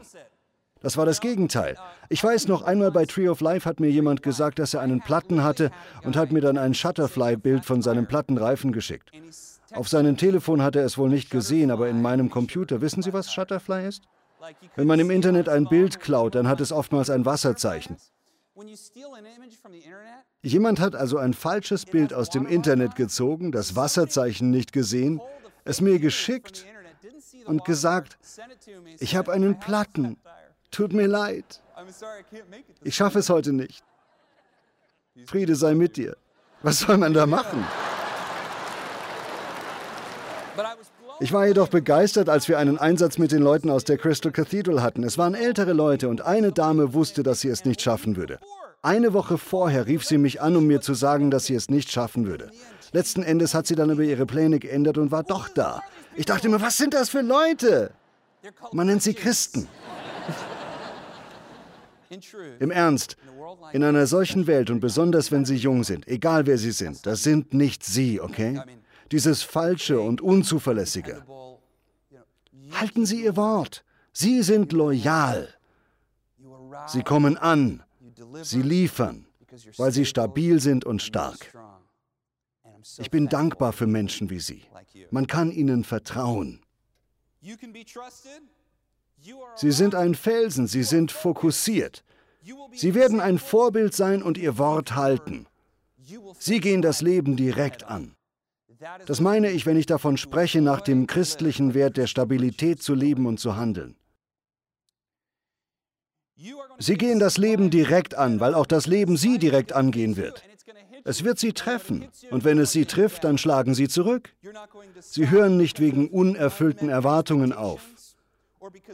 Das 0.80 0.96
war 0.96 1.06
das 1.06 1.20
Gegenteil. 1.20 1.76
Ich 2.08 2.22
weiß 2.22 2.46
noch, 2.46 2.62
einmal 2.62 2.92
bei 2.92 3.04
Tree 3.04 3.28
of 3.28 3.40
Life 3.40 3.68
hat 3.68 3.80
mir 3.80 3.90
jemand 3.90 4.22
gesagt, 4.22 4.58
dass 4.58 4.74
er 4.74 4.80
einen 4.80 5.00
Platten 5.00 5.42
hatte 5.42 5.70
und 6.04 6.16
hat 6.16 6.30
mir 6.30 6.40
dann 6.40 6.56
ein 6.56 6.74
Shutterfly-Bild 6.74 7.64
von 7.64 7.82
seinem 7.82 8.06
Plattenreifen 8.06 8.72
geschickt. 8.72 9.10
Auf 9.72 9.88
seinem 9.88 10.16
Telefon 10.16 10.62
hat 10.62 10.76
er 10.76 10.84
es 10.84 10.96
wohl 10.96 11.08
nicht 11.08 11.30
gesehen, 11.30 11.70
aber 11.70 11.88
in 11.88 12.00
meinem 12.00 12.30
Computer, 12.30 12.80
wissen 12.80 13.02
Sie, 13.02 13.12
was 13.12 13.32
Shutterfly 13.32 13.86
ist? 13.86 14.04
Wenn 14.76 14.86
man 14.86 15.00
im 15.00 15.10
Internet 15.10 15.48
ein 15.48 15.66
Bild 15.66 15.98
klaut, 16.00 16.36
dann 16.36 16.48
hat 16.48 16.60
es 16.60 16.70
oftmals 16.70 17.10
ein 17.10 17.24
Wasserzeichen. 17.24 17.96
Jemand 20.42 20.80
hat 20.80 20.94
also 20.94 21.18
ein 21.18 21.34
falsches 21.34 21.86
Bild 21.86 22.12
aus 22.12 22.30
dem 22.30 22.46
Internet 22.46 22.96
gezogen, 22.96 23.52
das 23.52 23.76
Wasserzeichen 23.76 24.50
nicht 24.50 24.72
gesehen, 24.72 25.20
es 25.64 25.80
mir 25.80 25.98
geschickt 25.98 26.66
und 27.46 27.64
gesagt, 27.64 28.18
ich 28.98 29.16
habe 29.16 29.32
einen 29.32 29.58
Platten, 29.58 30.16
tut 30.70 30.92
mir 30.92 31.06
leid, 31.06 31.62
ich 32.82 32.94
schaffe 32.94 33.20
es 33.20 33.30
heute 33.30 33.52
nicht. 33.52 33.84
Friede 35.26 35.56
sei 35.56 35.74
mit 35.74 35.96
dir. 35.96 36.16
Was 36.62 36.80
soll 36.80 36.96
man 36.96 37.12
da 37.12 37.26
machen? 37.26 37.64
Ich 41.20 41.32
war 41.32 41.48
jedoch 41.48 41.68
begeistert, 41.68 42.28
als 42.28 42.48
wir 42.48 42.58
einen 42.58 42.78
Einsatz 42.78 43.18
mit 43.18 43.32
den 43.32 43.42
Leuten 43.42 43.70
aus 43.70 43.82
der 43.82 43.98
Crystal 43.98 44.30
Cathedral 44.30 44.82
hatten. 44.82 45.02
Es 45.02 45.18
waren 45.18 45.34
ältere 45.34 45.72
Leute 45.72 46.08
und 46.08 46.20
eine 46.20 46.52
Dame 46.52 46.94
wusste, 46.94 47.24
dass 47.24 47.40
sie 47.40 47.48
es 47.48 47.64
nicht 47.64 47.82
schaffen 47.82 48.16
würde. 48.16 48.38
Eine 48.82 49.12
Woche 49.12 49.36
vorher 49.36 49.86
rief 49.86 50.04
sie 50.04 50.18
mich 50.18 50.40
an, 50.40 50.54
um 50.54 50.68
mir 50.68 50.80
zu 50.80 50.94
sagen, 50.94 51.32
dass 51.32 51.46
sie 51.46 51.56
es 51.56 51.68
nicht 51.70 51.90
schaffen 51.90 52.26
würde. 52.26 52.52
Letzten 52.92 53.24
Endes 53.24 53.52
hat 53.52 53.66
sie 53.66 53.74
dann 53.74 53.90
über 53.90 54.04
ihre 54.04 54.26
Pläne 54.26 54.60
geändert 54.60 54.96
und 54.96 55.10
war 55.10 55.24
doch 55.24 55.48
da. 55.48 55.82
Ich 56.14 56.26
dachte 56.26 56.48
mir, 56.48 56.60
was 56.60 56.76
sind 56.76 56.94
das 56.94 57.10
für 57.10 57.22
Leute? 57.22 57.90
Man 58.70 58.86
nennt 58.86 59.02
sie 59.02 59.14
Christen. 59.14 59.66
Im 62.60 62.70
Ernst, 62.70 63.16
in 63.72 63.82
einer 63.82 64.06
solchen 64.06 64.46
Welt 64.46 64.70
und 64.70 64.78
besonders 64.78 65.32
wenn 65.32 65.44
sie 65.44 65.56
jung 65.56 65.82
sind, 65.82 66.06
egal 66.06 66.46
wer 66.46 66.58
sie 66.58 66.70
sind, 66.70 67.04
das 67.06 67.24
sind 67.24 67.52
nicht 67.52 67.84
sie, 67.84 68.20
okay? 68.20 68.60
Dieses 69.12 69.42
Falsche 69.42 70.00
und 70.00 70.20
Unzuverlässige. 70.20 71.24
Halten 72.72 73.06
Sie 73.06 73.24
Ihr 73.24 73.36
Wort. 73.36 73.84
Sie 74.12 74.42
sind 74.42 74.72
loyal. 74.72 75.48
Sie 76.86 77.02
kommen 77.02 77.36
an. 77.36 77.82
Sie 78.42 78.62
liefern, 78.62 79.26
weil 79.76 79.92
sie 79.92 80.04
stabil 80.04 80.60
sind 80.60 80.84
und 80.84 81.02
stark. 81.02 81.52
Ich 82.98 83.10
bin 83.10 83.28
dankbar 83.28 83.72
für 83.72 83.86
Menschen 83.86 84.30
wie 84.30 84.40
Sie. 84.40 84.62
Man 85.10 85.26
kann 85.26 85.50
ihnen 85.50 85.84
vertrauen. 85.84 86.60
Sie 89.56 89.72
sind 89.72 89.94
ein 89.94 90.14
Felsen, 90.14 90.66
sie 90.66 90.82
sind 90.82 91.12
fokussiert. 91.12 92.04
Sie 92.72 92.94
werden 92.94 93.20
ein 93.20 93.38
Vorbild 93.38 93.94
sein 93.94 94.22
und 94.22 94.38
ihr 94.38 94.58
Wort 94.58 94.94
halten. 94.94 95.46
Sie 96.38 96.60
gehen 96.60 96.82
das 96.82 97.02
Leben 97.02 97.36
direkt 97.36 97.84
an. 97.84 98.14
Das 99.06 99.20
meine 99.20 99.50
ich, 99.50 99.66
wenn 99.66 99.76
ich 99.76 99.86
davon 99.86 100.16
spreche, 100.16 100.60
nach 100.60 100.80
dem 100.80 101.06
christlichen 101.06 101.74
Wert 101.74 101.96
der 101.96 102.06
Stabilität 102.06 102.82
zu 102.82 102.94
leben 102.94 103.26
und 103.26 103.40
zu 103.40 103.56
handeln. 103.56 103.96
Sie 106.78 106.94
gehen 106.94 107.18
das 107.18 107.36
Leben 107.38 107.70
direkt 107.70 108.14
an, 108.14 108.38
weil 108.38 108.54
auch 108.54 108.66
das 108.66 108.86
Leben 108.86 109.16
Sie 109.16 109.38
direkt 109.38 109.72
angehen 109.72 110.16
wird. 110.16 110.44
Es 111.04 111.24
wird 111.24 111.38
Sie 111.38 111.52
treffen, 111.52 112.08
und 112.30 112.44
wenn 112.44 112.58
es 112.58 112.70
Sie 112.70 112.84
trifft, 112.84 113.24
dann 113.24 113.38
schlagen 113.38 113.74
Sie 113.74 113.88
zurück. 113.88 114.34
Sie 115.00 115.30
hören 115.30 115.56
nicht 115.56 115.80
wegen 115.80 116.08
unerfüllten 116.08 116.88
Erwartungen 116.88 117.52
auf, 117.52 117.80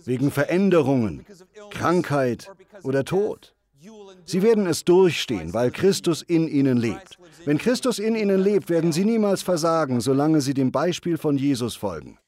wegen 0.05 0.31
Veränderungen, 0.31 1.27
Krankheit 1.71 2.51
oder 2.83 3.05
Tod. 3.05 3.55
Sie 4.25 4.43
werden 4.43 4.67
es 4.67 4.85
durchstehen, 4.85 5.53
weil 5.53 5.71
Christus 5.71 6.23
in 6.23 6.49
ihnen 6.49 6.79
lebt. 6.79 7.19
Wenn 7.45 7.59
Christus 7.59 7.99
in 7.99 8.15
ihnen 8.17 8.41
lebt, 8.41 8.71
werden 8.71 8.93
sie 8.93 9.05
niemals 9.05 9.43
versagen, 9.43 10.01
solange 10.01 10.41
sie 10.41 10.55
dem 10.55 10.73
Beispiel 10.73 11.19
von 11.19 11.37
Jesus 11.37 11.77
folgen. 11.77 12.19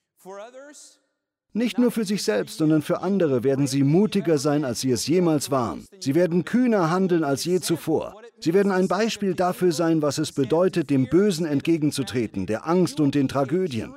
Nicht 1.53 1.79
nur 1.79 1.91
für 1.91 2.05
sich 2.05 2.23
selbst, 2.23 2.59
sondern 2.59 2.83
für 2.83 3.01
andere 3.01 3.43
werden 3.43 3.67
sie 3.67 3.83
mutiger 3.83 4.37
sein, 4.37 4.65
als 4.65 4.83
sie 4.83 4.91
es 4.91 5.07
jemals 5.07 5.51
waren. 5.51 5.87
Sie 6.01 6.15
werden 6.15 6.45
kühner 6.45 6.91
handeln 6.91 7.25
als 7.25 7.47
je 7.47 7.61
zuvor. 7.61 8.15
Sie 8.41 8.53
werden 8.53 8.71
ein 8.71 8.89
Beispiel 8.89 9.35
dafür 9.35 9.73
sein, 9.73 10.03
was 10.03 10.19
es 10.19 10.33
bedeutet, 10.33 10.91
dem 10.91 11.07
Bösen 11.09 11.47
entgegenzutreten, 11.47 12.45
der 12.45 12.69
Angst 12.69 13.01
und 13.01 13.15
den 13.15 13.29
Tragödien. 13.29 13.95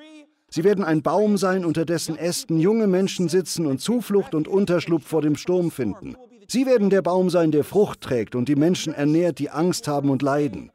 Sie 0.49 0.63
werden 0.63 0.85
ein 0.85 1.01
Baum 1.01 1.37
sein, 1.37 1.65
unter 1.65 1.83
dessen 1.83 2.15
Ästen 2.15 2.59
junge 2.59 2.87
Menschen 2.87 3.27
sitzen 3.27 3.65
und 3.65 3.81
Zuflucht 3.81 4.33
und 4.35 4.47
Unterschlupf 4.47 5.05
vor 5.05 5.21
dem 5.21 5.35
Sturm 5.35 5.69
finden. 5.69 6.15
Sie 6.47 6.65
werden 6.65 6.89
der 6.89 7.01
Baum 7.01 7.29
sein, 7.29 7.51
der 7.51 7.65
Frucht 7.65 7.99
trägt 7.99 8.35
und 8.35 8.47
die 8.47 8.55
Menschen 8.55 8.93
ernährt, 8.93 9.37
die 9.37 9.49
Angst 9.49 9.87
haben 9.89 10.09
und 10.09 10.21
leiden. 10.21 10.71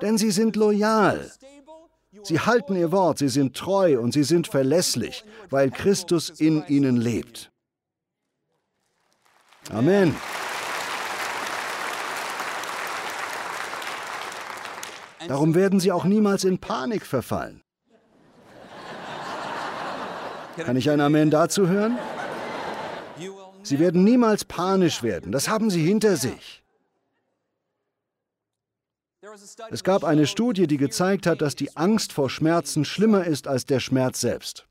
Denn 0.00 0.18
sie 0.18 0.30
sind 0.30 0.56
loyal. 0.56 1.30
Sie 2.22 2.40
halten 2.40 2.76
ihr 2.76 2.92
Wort, 2.92 3.18
sie 3.18 3.28
sind 3.28 3.56
treu 3.56 4.00
und 4.00 4.12
sie 4.12 4.24
sind 4.24 4.48
verlässlich, 4.48 5.24
weil 5.50 5.70
Christus 5.70 6.30
in 6.30 6.66
ihnen 6.66 6.96
lebt. 6.96 7.50
Amen. 9.70 10.14
Darum 15.28 15.54
werden 15.54 15.80
sie 15.80 15.92
auch 15.92 16.04
niemals 16.04 16.44
in 16.44 16.58
Panik 16.58 17.04
verfallen. 17.04 17.62
Kann 20.56 20.76
ich 20.76 20.88
ein 20.90 21.00
Amen 21.00 21.30
dazu 21.30 21.68
hören? 21.68 21.98
Sie 23.62 23.78
werden 23.78 24.04
niemals 24.04 24.44
panisch 24.44 25.02
werden. 25.02 25.32
Das 25.32 25.48
haben 25.48 25.70
sie 25.70 25.84
hinter 25.84 26.16
sich. 26.16 26.62
Es 29.70 29.84
gab 29.84 30.04
eine 30.04 30.26
Studie, 30.26 30.66
die 30.66 30.76
gezeigt 30.76 31.26
hat, 31.26 31.40
dass 31.42 31.54
die 31.56 31.76
Angst 31.76 32.12
vor 32.12 32.30
Schmerzen 32.30 32.84
schlimmer 32.84 33.24
ist 33.24 33.48
als 33.48 33.66
der 33.66 33.80
Schmerz 33.80 34.20
selbst. 34.20 34.66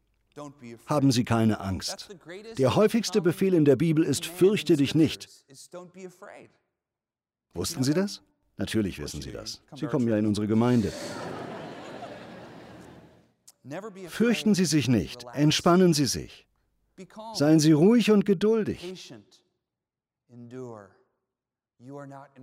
Haben 0.85 1.11
Sie 1.11 1.23
keine 1.23 1.59
Angst. 1.59 2.09
Der 2.57 2.75
häufigste 2.75 3.21
Befehl 3.21 3.53
in 3.53 3.65
der 3.65 3.75
Bibel 3.75 4.03
ist, 4.03 4.25
fürchte 4.25 4.75
dich 4.75 4.95
nicht. 4.95 5.29
Wussten 7.53 7.83
Sie 7.83 7.93
das? 7.93 8.21
Natürlich 8.57 8.99
wissen 8.99 9.21
Sie 9.21 9.31
das. 9.31 9.61
Sie 9.75 9.87
kommen 9.87 10.07
ja 10.07 10.17
in 10.17 10.25
unsere 10.25 10.47
Gemeinde. 10.47 10.91
Fürchten 14.07 14.53
Sie 14.53 14.65
sich 14.65 14.87
nicht, 14.87 15.25
entspannen 15.33 15.93
Sie 15.93 16.05
sich. 16.05 16.47
Seien 17.33 17.59
Sie 17.59 17.71
ruhig 17.71 18.11
und 18.11 18.25
geduldig. 18.25 19.13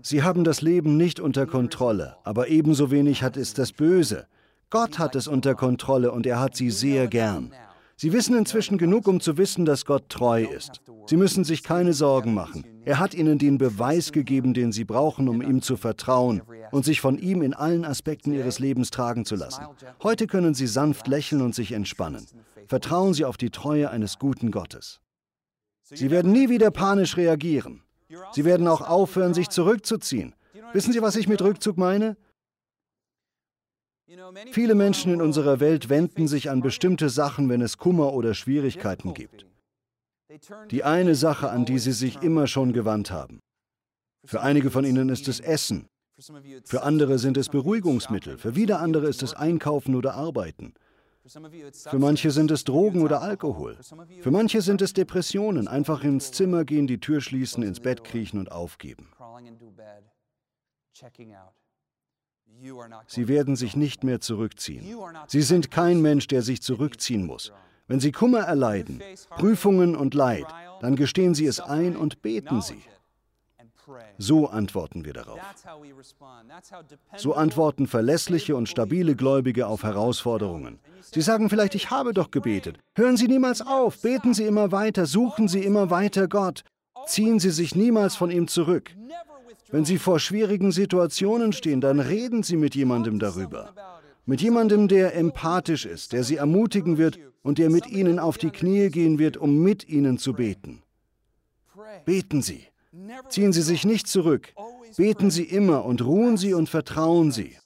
Sie 0.03 0.23
haben 0.23 0.45
das 0.45 0.63
Leben 0.63 0.97
nicht 0.97 1.21
unter 1.21 1.47
Kontrolle, 1.47 2.17
aber 2.25 2.49
ebenso 2.49 2.91
wenig 2.91 3.23
hat 3.23 3.37
es 3.37 3.55
das 3.55 3.73
Böse. 3.73 4.27
Gott 4.71 4.99
hat 4.99 5.17
es 5.17 5.29
unter 5.29 5.55
Kontrolle 5.55 6.13
und 6.13 6.27
er 6.27 6.41
hat 6.41 6.57
sie 6.57 6.71
sehr 6.71 7.07
gern. 7.07 7.53
Sie 7.97 8.13
wissen 8.13 8.37
inzwischen 8.37 8.79
genug, 8.79 9.07
um 9.07 9.21
zu 9.21 9.37
wissen, 9.37 9.65
dass 9.65 9.85
Gott 9.85 10.09
treu 10.09 10.45
ist. 10.45 10.81
Sie 11.07 11.17
müssen 11.17 11.45
sich 11.45 11.63
keine 11.63 11.93
Sorgen 11.93 12.35
machen. 12.35 12.65
Er 12.85 12.99
hat 12.99 13.15
ihnen 13.15 13.39
den 13.39 13.59
Beweis 13.59 14.13
gegeben, 14.13 14.55
den 14.55 14.73
sie 14.73 14.85
brauchen, 14.85 15.29
um 15.29 15.41
ihm 15.41 15.63
zu 15.63 15.77
vertrauen 15.77 16.43
und 16.73 16.85
sich 16.85 17.01
von 17.01 17.19
ihm 17.19 17.43
in 17.43 17.55
allen 17.55 17.85
Aspekten 17.85 18.33
ihres 18.33 18.59
Lebens 18.59 18.91
tragen 18.91 19.25
zu 19.25 19.37
lassen. 19.37 19.67
Heute 20.03 20.27
können 20.27 20.55
sie 20.55 20.67
sanft 20.67 21.07
lächeln 21.07 21.43
und 21.43 21.55
sich 21.55 21.73
entspannen. 21.73 22.27
Vertrauen 22.67 23.13
Sie 23.13 23.25
auf 23.25 23.37
die 23.37 23.51
Treue 23.51 23.91
eines 23.91 24.19
guten 24.19 24.51
Gottes. 24.51 25.01
Sie 25.83 26.11
werden 26.11 26.33
nie 26.33 26.49
wieder 26.49 26.71
panisch 26.71 27.17
reagieren. 27.17 27.83
Sie 28.33 28.45
werden 28.45 28.69
auch 28.69 28.81
aufhören, 28.81 29.35
sich 29.35 29.49
zurückzuziehen. 29.49 30.35
Wissen 30.73 30.93
Sie, 30.93 31.03
was 31.03 31.17
ich 31.17 31.29
mit 31.29 31.43
Rückzug 31.43 31.77
meine? 31.77 32.17
Viele 34.51 34.75
Menschen 34.75 35.13
in 35.13 35.23
unserer 35.23 35.61
Welt 35.61 35.89
wenden 35.89 36.29
sich 36.29 36.51
an 36.51 36.61
bestimmte 36.61 37.09
Sachen, 37.09 37.49
wenn 37.49 37.63
es 37.63 37.79
Kummer 37.79 38.13
oder 38.13 38.35
Schwierigkeiten 38.35 39.15
gibt. 39.15 39.47
Die 40.71 40.85
eine 40.85 41.15
Sache, 41.15 41.51
an 41.51 41.65
die 41.65 41.79
sie 41.79 41.93
sich 41.93 42.23
immer 42.23 42.47
schon 42.47 42.73
gewandt 42.73 43.11
haben. 43.11 43.41
Für 44.25 44.41
einige 44.41 44.71
von 44.71 44.85
ihnen 44.85 45.09
ist 45.09 45.29
es 45.29 45.41
Essen. 45.41 45.89
Für 46.65 46.83
andere 46.83 47.19
sind 47.19 47.37
es 47.37 47.49
Beruhigungsmittel. 47.49 48.39
Für 48.39 48.55
wieder 48.55 48.81
andere 48.81 49.09
ist 49.09 49.23
es 49.23 49.35
Einkaufen 49.35 49.95
oder 49.95 50.15
Arbeiten. 50.15 50.75
Für 51.25 51.99
manche 51.99 52.31
sind 52.33 52.51
es 52.51 52.65
Drogen 52.65 53.03
oder 53.03 53.23
Alkohol. 53.23 53.79
Für 54.21 54.31
manche 54.31 54.61
sind 54.61 54.83
es 54.83 54.93
Depressionen, 54.93 55.69
einfach 55.69 56.03
ins 56.03 56.33
Zimmer 56.33 56.65
gehen, 56.65 56.87
die 56.87 56.99
Tür 56.99 57.21
schließen, 57.21 57.63
ins 57.63 57.81
Bett 57.81 58.03
kriechen 58.03 58.41
und 58.41 58.51
aufgeben. 58.51 59.09
Sie 63.07 63.29
werden 63.29 63.57
sich 63.57 63.77
nicht 63.77 64.05
mehr 64.05 64.21
zurückziehen. 64.21 64.97
Sie 65.29 65.43
sind 65.43 65.71
kein 65.71 66.03
Mensch, 66.03 66.27
der 66.27 66.43
sich 66.43 66.61
zurückziehen 66.61 67.25
muss. 67.25 67.53
Wenn 67.87 68.01
Sie 68.01 68.13
Kummer 68.13 68.41
erleiden, 68.41 69.03
Prüfungen 69.31 69.97
und 69.97 70.15
Leid, 70.15 70.47
dann 70.81 70.97
gestehen 70.97 71.35
Sie 71.35 71.47
es 71.47 71.61
ein 71.61 71.97
und 71.97 72.23
beten 72.23 72.61
Sie. 72.63 72.83
So 74.19 74.49
antworten 74.49 75.05
wir 75.05 75.13
darauf. 75.13 75.41
So 77.17 77.35
antworten 77.35 77.87
verlässliche 77.87 78.57
und 78.57 78.69
stabile 78.69 79.17
Gläubige 79.17 79.67
auf 79.67 79.83
Herausforderungen. 79.83 80.79
Sie 81.01 81.21
sagen 81.21 81.51
vielleicht, 81.51 81.75
ich 81.75 81.91
habe 81.91 82.13
doch 82.13 82.31
gebetet. 82.31 82.79
Hören 82.95 83.17
Sie 83.17 83.29
niemals 83.29 83.61
auf, 83.61 84.01
beten 84.01 84.35
Sie 84.35 84.45
immer 84.45 84.73
weiter, 84.73 85.07
suchen 85.07 85.49
Sie 85.49 85.65
immer 85.65 85.91
weiter 85.91 86.29
Gott. 86.29 86.63
Ziehen 87.07 87.41
Sie 87.41 87.51
sich 87.51 87.75
niemals 87.75 88.15
von 88.15 88.31
ihm 88.31 88.47
zurück. 88.49 88.95
Wenn 89.71 89.85
Sie 89.85 89.99
vor 89.99 90.21
schwierigen 90.21 90.71
Situationen 90.71 91.53
stehen, 91.53 91.81
dann 91.81 91.99
reden 91.99 92.43
Sie 92.43 92.57
mit 92.57 92.75
jemandem 92.75 93.19
darüber. 93.19 93.75
Mit 94.25 94.41
jemandem, 94.41 94.87
der 94.87 95.17
empathisch 95.17 95.85
ist, 95.85 96.13
der 96.13 96.23
Sie 96.23 96.37
ermutigen 96.37 96.99
wird 96.99 97.19
und 97.43 97.59
der 97.59 97.71
mit 97.71 97.89
Ihnen 97.89 98.19
auf 98.19 98.39
die 98.39 98.51
Knie 98.51 98.89
gehen 98.91 99.19
wird, 99.19 99.37
um 99.37 99.63
mit 99.63 99.89
Ihnen 99.89 100.19
zu 100.19 100.35
beten. 100.35 100.83
Beten 102.05 102.43
Sie. 102.43 102.72
Ziehen 103.29 103.53
Sie 103.53 103.63
sich 103.63 103.85
nicht 103.85 104.07
zurück. 104.07 104.53
Beten 104.97 105.31
Sie 105.31 105.45
immer 105.45 105.85
und 105.85 106.05
ruhen 106.05 106.37
Sie 106.37 106.55
und 106.55 106.69
vertrauen 106.69 107.31
Sie. 107.33 107.57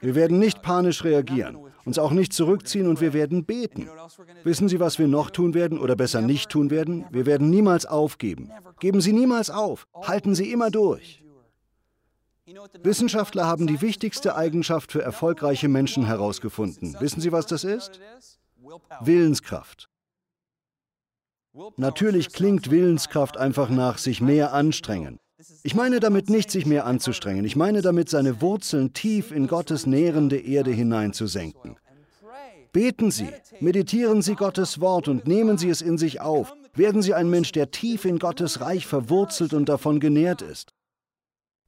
Wir 0.00 0.14
werden 0.14 0.38
nicht 0.38 0.62
panisch 0.62 1.02
reagieren, 1.02 1.58
uns 1.84 1.98
auch 1.98 2.12
nicht 2.12 2.32
zurückziehen 2.32 2.86
und 2.86 3.00
wir 3.00 3.12
werden 3.12 3.44
beten. 3.44 3.88
Wissen 4.44 4.68
Sie, 4.68 4.78
was 4.78 5.00
wir 5.00 5.08
noch 5.08 5.30
tun 5.30 5.54
werden 5.54 5.78
oder 5.78 5.96
besser 5.96 6.20
nicht 6.20 6.50
tun 6.50 6.70
werden? 6.70 7.04
Wir 7.10 7.26
werden 7.26 7.50
niemals 7.50 7.84
aufgeben. 7.84 8.52
Geben 8.78 9.00
Sie 9.00 9.12
niemals 9.12 9.50
auf. 9.50 9.88
Halten 9.92 10.36
Sie 10.36 10.52
immer 10.52 10.70
durch. 10.70 11.24
Wissenschaftler 12.82 13.46
haben 13.46 13.66
die 13.66 13.80
wichtigste 13.82 14.36
Eigenschaft 14.36 14.92
für 14.92 15.02
erfolgreiche 15.02 15.68
Menschen 15.68 16.06
herausgefunden. 16.06 16.94
Wissen 17.00 17.20
Sie, 17.20 17.32
was 17.32 17.46
das 17.46 17.64
ist? 17.64 18.00
Willenskraft. 19.00 19.88
Natürlich 21.76 22.32
klingt 22.32 22.70
Willenskraft 22.70 23.36
einfach 23.36 23.68
nach 23.68 23.98
sich 23.98 24.20
mehr 24.20 24.52
anstrengen. 24.52 25.18
Ich 25.62 25.74
meine 25.74 26.00
damit 26.00 26.30
nicht, 26.30 26.50
sich 26.50 26.66
mehr 26.66 26.86
anzustrengen. 26.86 27.44
Ich 27.44 27.56
meine 27.56 27.82
damit, 27.82 28.08
seine 28.08 28.40
Wurzeln 28.40 28.92
tief 28.92 29.30
in 29.30 29.46
Gottes 29.46 29.86
nährende 29.86 30.38
Erde 30.38 30.70
hineinzusenken. 30.70 31.76
Beten 32.72 33.10
Sie, 33.10 33.28
meditieren 33.60 34.22
Sie 34.22 34.34
Gottes 34.34 34.80
Wort 34.80 35.08
und 35.08 35.26
nehmen 35.26 35.56
Sie 35.58 35.70
es 35.70 35.80
in 35.80 35.98
sich 35.98 36.20
auf. 36.20 36.54
Werden 36.74 37.02
Sie 37.02 37.14
ein 37.14 37.30
Mensch, 37.30 37.52
der 37.52 37.70
tief 37.70 38.04
in 38.04 38.18
Gottes 38.18 38.60
Reich 38.60 38.86
verwurzelt 38.86 39.54
und 39.54 39.68
davon 39.68 39.98
genährt 40.00 40.42
ist. 40.42 40.74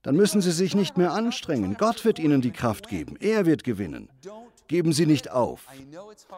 Dann 0.02 0.16
müssen 0.16 0.40
Sie 0.40 0.52
sich 0.52 0.74
nicht 0.74 0.96
mehr 0.96 1.12
anstrengen. 1.12 1.76
Gott 1.78 2.04
wird 2.04 2.18
Ihnen 2.18 2.40
die 2.40 2.50
Kraft 2.52 2.88
geben. 2.88 3.16
Er 3.20 3.46
wird 3.46 3.64
gewinnen. 3.64 4.10
Geben 4.68 4.92
Sie 4.92 5.06
nicht 5.06 5.30
auf. 5.30 5.66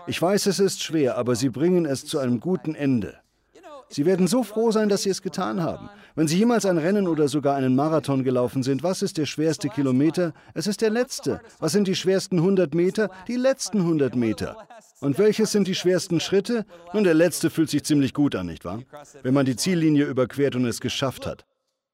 Ich 0.06 0.20
weiß, 0.20 0.46
es 0.46 0.60
ist 0.60 0.82
schwer, 0.82 1.16
aber 1.16 1.34
Sie 1.34 1.48
bringen 1.48 1.84
es 1.84 2.06
zu 2.06 2.18
einem 2.18 2.40
guten 2.40 2.74
Ende. 2.74 3.19
Sie 3.92 4.06
werden 4.06 4.28
so 4.28 4.44
froh 4.44 4.70
sein, 4.70 4.88
dass 4.88 5.02
Sie 5.02 5.10
es 5.10 5.20
getan 5.20 5.62
haben. 5.62 5.90
Wenn 6.14 6.28
Sie 6.28 6.38
jemals 6.38 6.64
ein 6.64 6.78
Rennen 6.78 7.08
oder 7.08 7.26
sogar 7.26 7.56
einen 7.56 7.74
Marathon 7.74 8.22
gelaufen 8.22 8.62
sind, 8.62 8.84
was 8.84 9.02
ist 9.02 9.18
der 9.18 9.26
schwerste 9.26 9.68
Kilometer? 9.68 10.32
Es 10.54 10.68
ist 10.68 10.80
der 10.80 10.90
letzte. 10.90 11.40
Was 11.58 11.72
sind 11.72 11.88
die 11.88 11.96
schwersten 11.96 12.38
100 12.38 12.72
Meter? 12.72 13.10
Die 13.26 13.36
letzten 13.36 13.78
100 13.78 14.14
Meter. 14.14 14.56
Und 15.00 15.18
welches 15.18 15.50
sind 15.50 15.66
die 15.66 15.74
schwersten 15.74 16.20
Schritte? 16.20 16.66
Nun, 16.94 17.02
der 17.02 17.14
letzte 17.14 17.50
fühlt 17.50 17.68
sich 17.68 17.82
ziemlich 17.82 18.14
gut 18.14 18.36
an, 18.36 18.46
nicht 18.46 18.64
wahr? 18.64 18.80
Wenn 19.22 19.34
man 19.34 19.46
die 19.46 19.56
Ziellinie 19.56 20.04
überquert 20.04 20.54
und 20.54 20.66
es 20.66 20.80
geschafft 20.80 21.26
hat. 21.26 21.44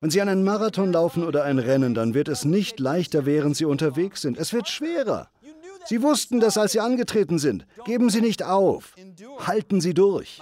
Wenn 0.01 0.11
Sie 0.11 0.21
einen 0.21 0.45
Marathon 0.45 0.93
laufen 0.93 1.25
oder 1.25 1.45
ein 1.45 1.59
Rennen, 1.59 1.95
dann 1.95 2.13
wird 2.13 2.29
es 2.29 2.45
nicht 2.45 2.79
leichter, 2.79 3.25
während 3.25 3.57
Sie 3.57 3.65
unterwegs 3.65 4.21
sind. 4.21 4.37
Es 4.37 4.53
wird 4.53 4.69
schwerer. 4.69 5.31
Sie 5.87 6.03
wussten 6.03 6.41
das, 6.41 6.59
als 6.59 6.73
Sie 6.73 6.81
angetreten 6.81 7.39
sind. 7.39 7.67
Geben 7.85 8.11
Sie 8.11 8.21
nicht 8.21 8.43
auf. 8.43 8.95
Halten 9.41 9.81
Sie 9.81 9.95
durch. 9.95 10.41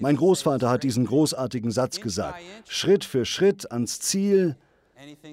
Mein 0.00 0.16
Großvater 0.16 0.68
hat 0.68 0.82
diesen 0.82 1.06
großartigen 1.06 1.70
Satz 1.70 2.00
gesagt. 2.00 2.40
Schritt 2.68 3.04
für 3.04 3.24
Schritt 3.24 3.70
ans 3.70 4.00
Ziel 4.00 4.56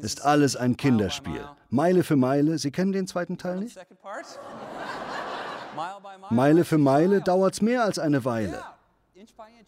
ist 0.02 0.23
alles 0.23 0.56
ein 0.56 0.78
Kinderspiel. 0.78 1.45
Meile 1.69 2.04
für 2.04 2.15
Meile, 2.15 2.58
Sie 2.58 2.71
kennen 2.71 2.91
den 2.91 3.08
zweiten 3.08 3.38
Teil 3.38 3.60
nicht? 3.60 3.80
Meile 6.30 6.65
für 6.65 6.78
Meile 6.78 7.21
dauert 7.21 7.54
es 7.54 7.62
mehr 7.62 7.84
als 7.84 7.97
eine 7.99 8.26
Weile. 8.26 8.62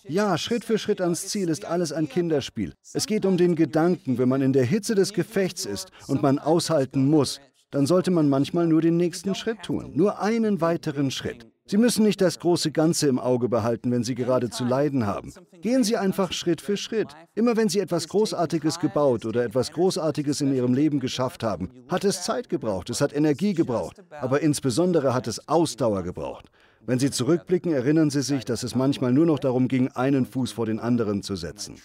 Ja, 0.07 0.37
Schritt 0.37 0.65
für 0.65 0.77
Schritt 0.77 1.01
ans 1.01 1.27
Ziel 1.29 1.49
ist 1.49 1.65
alles 1.65 1.91
ein 1.91 2.07
Kinderspiel. 2.09 2.73
Es 2.93 3.07
geht 3.07 3.25
um 3.25 3.37
den 3.37 3.55
Gedanken, 3.55 4.17
wenn 4.17 4.29
man 4.29 4.41
in 4.41 4.53
der 4.53 4.65
Hitze 4.65 4.93
des 4.93 5.13
Gefechts 5.13 5.65
ist 5.65 5.91
und 6.07 6.21
man 6.21 6.37
aushalten 6.37 7.09
muss, 7.09 7.39
dann 7.71 7.85
sollte 7.85 8.11
man 8.11 8.29
manchmal 8.29 8.67
nur 8.67 8.81
den 8.81 8.97
nächsten 8.97 9.35
Schritt 9.35 9.63
tun, 9.63 9.91
nur 9.95 10.21
einen 10.21 10.61
weiteren 10.61 11.11
Schritt. 11.11 11.47
Sie 11.67 11.77
müssen 11.77 12.05
nicht 12.05 12.21
das 12.21 12.37
große 12.37 12.71
Ganze 12.71 13.07
im 13.07 13.17
Auge 13.17 13.49
behalten, 13.49 13.91
wenn 13.91 14.03
Sie 14.03 14.13
gerade 14.13 14.51
zu 14.51 14.63
leiden 14.63 15.07
haben. 15.07 15.33
Gehen 15.61 15.83
Sie 15.83 15.97
einfach 15.97 16.31
Schritt 16.31 16.61
für 16.61 16.77
Schritt. 16.77 17.07
Immer 17.33 17.57
wenn 17.57 17.69
Sie 17.69 17.79
etwas 17.79 18.07
Großartiges 18.07 18.79
gebaut 18.79 19.25
oder 19.25 19.43
etwas 19.43 19.71
Großartiges 19.71 20.41
in 20.41 20.53
Ihrem 20.53 20.75
Leben 20.75 20.99
geschafft 20.99 21.41
haben, 21.41 21.71
hat 21.89 22.03
es 22.03 22.21
Zeit 22.21 22.49
gebraucht, 22.49 22.91
es 22.91 23.01
hat 23.01 23.15
Energie 23.15 23.55
gebraucht, 23.55 24.03
aber 24.11 24.41
insbesondere 24.41 25.15
hat 25.15 25.25
es 25.25 25.47
Ausdauer 25.47 26.03
gebraucht. 26.03 26.51
Wenn 26.85 26.99
Sie 26.99 27.09
zurückblicken, 27.09 27.73
erinnern 27.73 28.11
Sie 28.11 28.21
sich, 28.21 28.45
dass 28.45 28.61
es 28.61 28.75
manchmal 28.75 29.11
nur 29.11 29.25
noch 29.25 29.39
darum 29.39 29.67
ging, 29.67 29.87
einen 29.87 30.27
Fuß 30.27 30.51
vor 30.51 30.67
den 30.67 30.79
anderen 30.79 31.23
zu 31.23 31.35
setzen. 31.35 31.81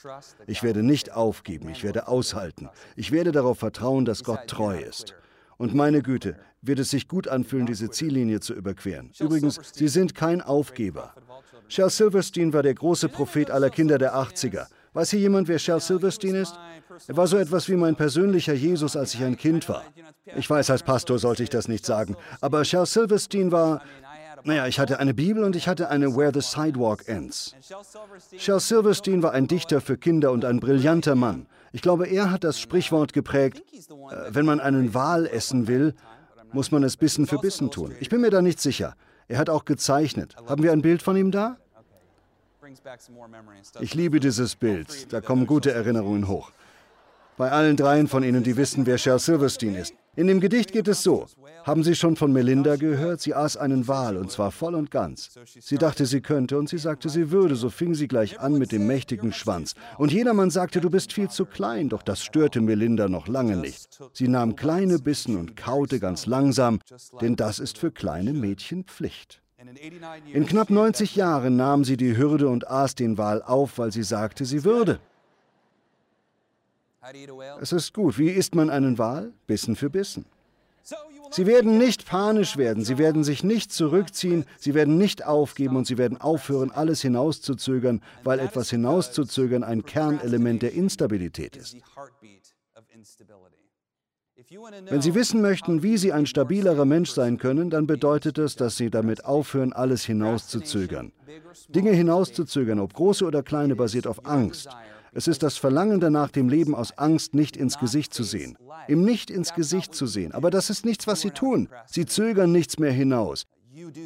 Ich 0.47 0.63
werde 0.63 0.83
nicht 0.83 1.13
aufgeben, 1.13 1.71
ich 1.71 1.85
werde 1.85 2.07
aushalten. 2.07 2.69
Ich 2.97 3.13
werde 3.13 3.33
darauf 3.33 3.59
vertrauen, 3.59 4.05
dass 4.05 4.25
Gott 4.25 4.47
treu 4.47 4.79
ist. 4.79 5.15
Und 5.61 5.75
meine 5.75 6.01
Güte, 6.01 6.37
wird 6.63 6.79
es 6.79 6.89
sich 6.89 7.07
gut 7.07 7.29
anfühlen, 7.29 7.67
diese 7.67 7.91
Ziellinie 7.91 8.41
zu 8.41 8.55
überqueren. 8.55 9.11
Übrigens, 9.19 9.61
Sie 9.75 9.89
sind 9.89 10.15
kein 10.15 10.41
Aufgeber. 10.41 11.13
Shel 11.69 11.91
Silverstein 11.91 12.55
war 12.55 12.63
der 12.63 12.73
große 12.73 13.11
Prophet 13.11 13.51
aller 13.51 13.69
Kinder 13.69 13.99
der 13.99 14.15
80er. 14.15 14.69
Weiß 14.95 15.11
hier 15.11 15.21
jemand, 15.21 15.49
wer 15.49 15.59
Shel 15.59 15.79
Silverstein 15.79 16.35
ist? 16.35 16.59
Er 17.09 17.17
war 17.19 17.27
so 17.27 17.37
etwas 17.37 17.69
wie 17.69 17.77
mein 17.77 17.95
persönlicher 17.95 18.55
Jesus, 18.55 18.97
als 18.97 19.13
ich 19.13 19.23
ein 19.23 19.37
Kind 19.37 19.69
war. 19.69 19.85
Ich 20.35 20.49
weiß, 20.49 20.71
als 20.71 20.83
Pastor 20.83 21.19
sollte 21.19 21.43
ich 21.43 21.51
das 21.51 21.69
nicht 21.69 21.85
sagen, 21.85 22.17
aber 22.41 22.65
Shel 22.65 22.87
Silverstein 22.87 23.53
war, 23.53 23.83
naja, 24.45 24.67
ich 24.67 24.79
hatte 24.79 24.99
eine 24.99 25.13
Bibel 25.13 25.45
und 25.45 25.57
ich 25.57 25.69
hatte 25.69 25.91
eine 25.91 26.17
Where 26.17 26.33
the 26.33 26.41
Sidewalk 26.41 27.07
Ends. 27.07 27.55
Shel 28.39 28.61
Silverstein 28.61 29.23
war 29.23 29.33
ein 29.33 29.47
Dichter 29.47 29.83
für 29.83 29.99
Kinder 29.99 30.33
und 30.33 30.47
ein 30.47 30.59
brillanter 30.59 31.17
Mann. 31.17 31.47
Ich 31.73 31.83
glaube, 31.83 32.07
er 32.07 32.31
hat 32.31 32.45
das 32.45 32.59
Sprichwort 32.61 33.13
geprägt, 33.13 33.63
äh, 33.73 34.35
wenn 34.35 34.45
man 34.45 34.61
einen 34.61 34.95
Wal 34.95 35.27
essen 35.27 35.69
will, 35.69 35.95
muss 36.53 36.73
man 36.73 36.83
es 36.83 36.97
Bissen 36.97 37.27
für 37.27 37.39
Bissen 37.39 37.71
tun. 37.71 37.95
Ich 38.01 38.09
bin 38.09 38.21
mir 38.21 38.31
da 38.31 38.43
nicht 38.43 38.61
sicher. 38.61 38.97
Er 39.29 39.39
hat 39.39 39.49
auch 39.49 39.65
gezeichnet. 39.65 40.35
Haben 40.49 40.63
wir 40.63 40.73
ein 40.73 40.83
Bild 40.83 41.03
von 41.03 41.17
ihm 41.17 41.31
da? 41.31 41.57
Ich 43.81 43.95
liebe 43.95 44.21
dieses 44.21 44.57
Bild. 44.57 45.13
Da 45.13 45.21
kommen 45.21 45.47
gute 45.47 45.71
Erinnerungen 45.73 46.27
hoch. 46.29 46.51
Bei 47.37 47.53
allen 47.53 47.77
dreien 47.77 48.09
von 48.09 48.23
Ihnen, 48.23 48.43
die 48.43 48.57
wissen, 48.57 48.85
wer 48.87 48.99
Shel 48.99 49.19
Silverstein 49.19 49.75
ist. 49.75 49.95
In 50.17 50.27
dem 50.27 50.41
Gedicht 50.41 50.73
geht 50.73 50.89
es 50.89 51.03
so. 51.03 51.27
Haben 51.65 51.85
Sie 51.85 51.95
schon 51.95 52.17
von 52.17 52.33
Melinda 52.33 52.77
gehört? 52.77 53.21
Sie 53.21 53.35
aß 53.35 53.57
einen 53.57 53.87
Wal 53.87 54.17
und 54.17 54.31
zwar 54.31 54.51
voll 54.51 54.75
und 54.75 54.91
ganz. 54.91 55.31
Sie 55.61 55.79
dachte, 55.79 56.05
sie 56.05 56.21
könnte 56.21 56.59
und 56.59 56.69
sie 56.69 56.79
sagte, 56.79 57.09
sie 57.09 57.31
würde. 57.31 57.55
So 57.55 57.71
fing 57.71 57.95
sie 57.95 58.09
gleich 58.09 58.41
an 58.41 58.59
mit 58.59 58.73
dem 58.73 58.87
mächtigen 58.87 59.33
Schwanz. 59.33 59.75
Und 59.99 60.13
jedermann 60.13 60.51
sagte, 60.51 60.81
du 60.81 60.91
bist 60.91 61.13
viel 61.13 61.29
zu 61.29 61.45
klein, 61.47 61.89
doch 61.89 62.03
das 62.03 62.25
störte 62.25 62.61
Melinda 62.61 63.09
noch 63.09 63.29
lange 63.29 63.57
nicht. 63.57 64.01
Sie 64.13 64.27
nahm 64.27 64.57
kleine 64.57 64.99
Bissen 64.99 65.37
und 65.37 65.57
kaute 65.57 66.01
ganz 66.01 66.27
langsam, 66.27 66.81
denn 67.21 67.37
das 67.37 67.59
ist 67.59 67.79
für 67.79 67.93
kleine 67.93 68.33
Mädchen 68.33 68.85
Pflicht. 68.85 69.43
In 70.33 70.47
knapp 70.47 70.71
90 70.71 71.17
Jahren 71.17 71.57
nahm 71.57 71.85
sie 71.85 71.99
die 71.99 72.17
Hürde 72.17 72.49
und 72.49 72.69
aß 72.69 72.95
den 72.95 73.19
Wal 73.19 73.43
auf, 73.43 73.79
weil 73.79 73.93
sie 73.93 74.03
sagte, 74.03 74.47
sie 74.47 74.65
würde. 74.65 75.01
Es 77.61 77.73
ist 77.73 77.95
gut. 77.95 78.19
Wie 78.19 78.31
isst 78.31 78.55
man 78.55 78.71
einen 78.71 78.99
Wal? 78.99 79.33
Bissen 79.47 79.77
für 79.77 79.91
Bissen. 79.91 80.27
Sie 81.31 81.47
werden 81.47 81.79
nicht 81.79 82.07
panisch 82.07 82.57
werden, 82.57 82.85
sie 82.85 82.99
werden 82.99 83.23
sich 83.23 83.45
nicht 83.45 83.73
zurückziehen, 83.73 84.45
sie 84.59 84.75
werden 84.75 84.99
nicht 84.99 85.25
aufgeben 85.25 85.77
und 85.77 85.87
sie 85.87 85.99
werden 85.99 86.21
aufhören, 86.21 86.73
alles 86.73 87.03
hinauszuzögern, 87.03 88.03
weil 88.25 88.41
etwas 88.41 88.71
hinauszuzögern 88.71 89.63
ein 89.63 89.85
Kernelement 89.85 90.63
der 90.63 90.73
Instabilität 90.73 91.57
ist. 91.57 91.77
Wenn 94.89 95.03
Sie 95.03 95.15
wissen 95.15 95.41
möchten, 95.43 95.83
wie 95.83 95.97
Sie 95.97 96.13
ein 96.13 96.27
stabilerer 96.27 96.85
Mensch 96.85 97.11
sein 97.11 97.39
können, 97.39 97.71
dann 97.71 97.87
bedeutet 97.87 98.39
das, 98.39 98.57
dass 98.57 98.77
Sie 98.77 98.91
damit 98.91 99.25
aufhören, 99.25 99.73
alles 99.73 100.05
hinauszuzögern. 100.05 101.13
Dinge 101.69 101.93
hinauszuzögern, 101.93 102.81
ob 102.81 102.95
große 102.95 103.25
oder 103.25 103.45
kleine, 103.45 103.77
basiert 103.77 104.07
auf 104.09 104.27
Angst. 104.27 104.69
Es 105.13 105.29
ist 105.29 105.43
das 105.43 105.57
Verlangen 105.57 106.01
danach, 106.01 106.31
dem 106.31 106.49
Leben 106.49 106.75
aus 106.75 106.97
Angst 106.99 107.35
nicht 107.35 107.57
ins 107.57 107.79
Gesicht 107.79 108.15
zu 108.15 108.23
sehen. 108.23 108.57
Ihm 108.89 109.05
nicht 109.05 109.31
ins 109.31 109.55
Gesicht 109.55 109.95
zu 109.95 110.07
sehen. 110.07 110.33
Aber 110.33 110.51
das 110.51 110.71
ist 110.71 110.85
nichts, 110.85 111.07
was 111.07 111.21
sie 111.21 111.31
tun. 111.31 111.69
Sie 111.87 112.07
zögern 112.07 112.53
nichts 112.53 112.79
mehr 112.79 112.93
hinaus. 112.93 113.47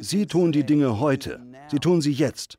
Sie 0.01 0.25
tun 0.25 0.51
die 0.51 0.63
Dinge 0.65 0.99
heute. 0.99 1.39
Sie 1.69 1.79
tun 1.79 2.01
sie 2.01 2.11
jetzt. 2.11 2.57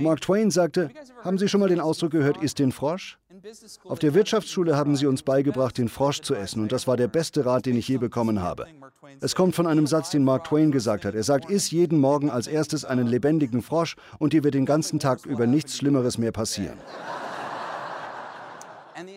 Mark 0.00 0.20
Twain 0.20 0.50
sagte, 0.50 0.90
haben 1.24 1.38
Sie 1.38 1.48
schon 1.48 1.60
mal 1.60 1.68
den 1.68 1.80
Ausdruck 1.80 2.12
gehört, 2.12 2.42
isst 2.42 2.58
den 2.58 2.72
Frosch? 2.72 3.18
Auf 3.84 3.98
der 3.98 4.14
Wirtschaftsschule 4.14 4.76
haben 4.76 4.96
sie 4.96 5.06
uns 5.06 5.22
beigebracht, 5.22 5.78
den 5.78 5.88
Frosch 5.88 6.20
zu 6.20 6.34
essen, 6.34 6.62
und 6.62 6.72
das 6.72 6.86
war 6.86 6.96
der 6.96 7.08
beste 7.08 7.44
Rat, 7.46 7.66
den 7.66 7.76
ich 7.76 7.88
je 7.88 7.98
bekommen 7.98 8.40
habe. 8.40 8.66
Es 9.20 9.34
kommt 9.34 9.54
von 9.54 9.66
einem 9.66 9.86
Satz, 9.86 10.10
den 10.10 10.24
Mark 10.24 10.44
Twain 10.44 10.72
gesagt 10.72 11.04
hat. 11.04 11.14
Er 11.14 11.22
sagt, 11.22 11.50
iss 11.50 11.70
jeden 11.70 11.98
Morgen 11.98 12.30
als 12.30 12.46
erstes 12.46 12.84
einen 12.84 13.06
lebendigen 13.06 13.62
Frosch 13.62 13.96
und 14.18 14.32
dir 14.32 14.42
wird 14.44 14.54
den 14.54 14.66
ganzen 14.66 14.98
Tag 14.98 15.24
über 15.26 15.46
nichts 15.46 15.76
Schlimmeres 15.76 16.18
mehr 16.18 16.32
passieren. 16.32 16.78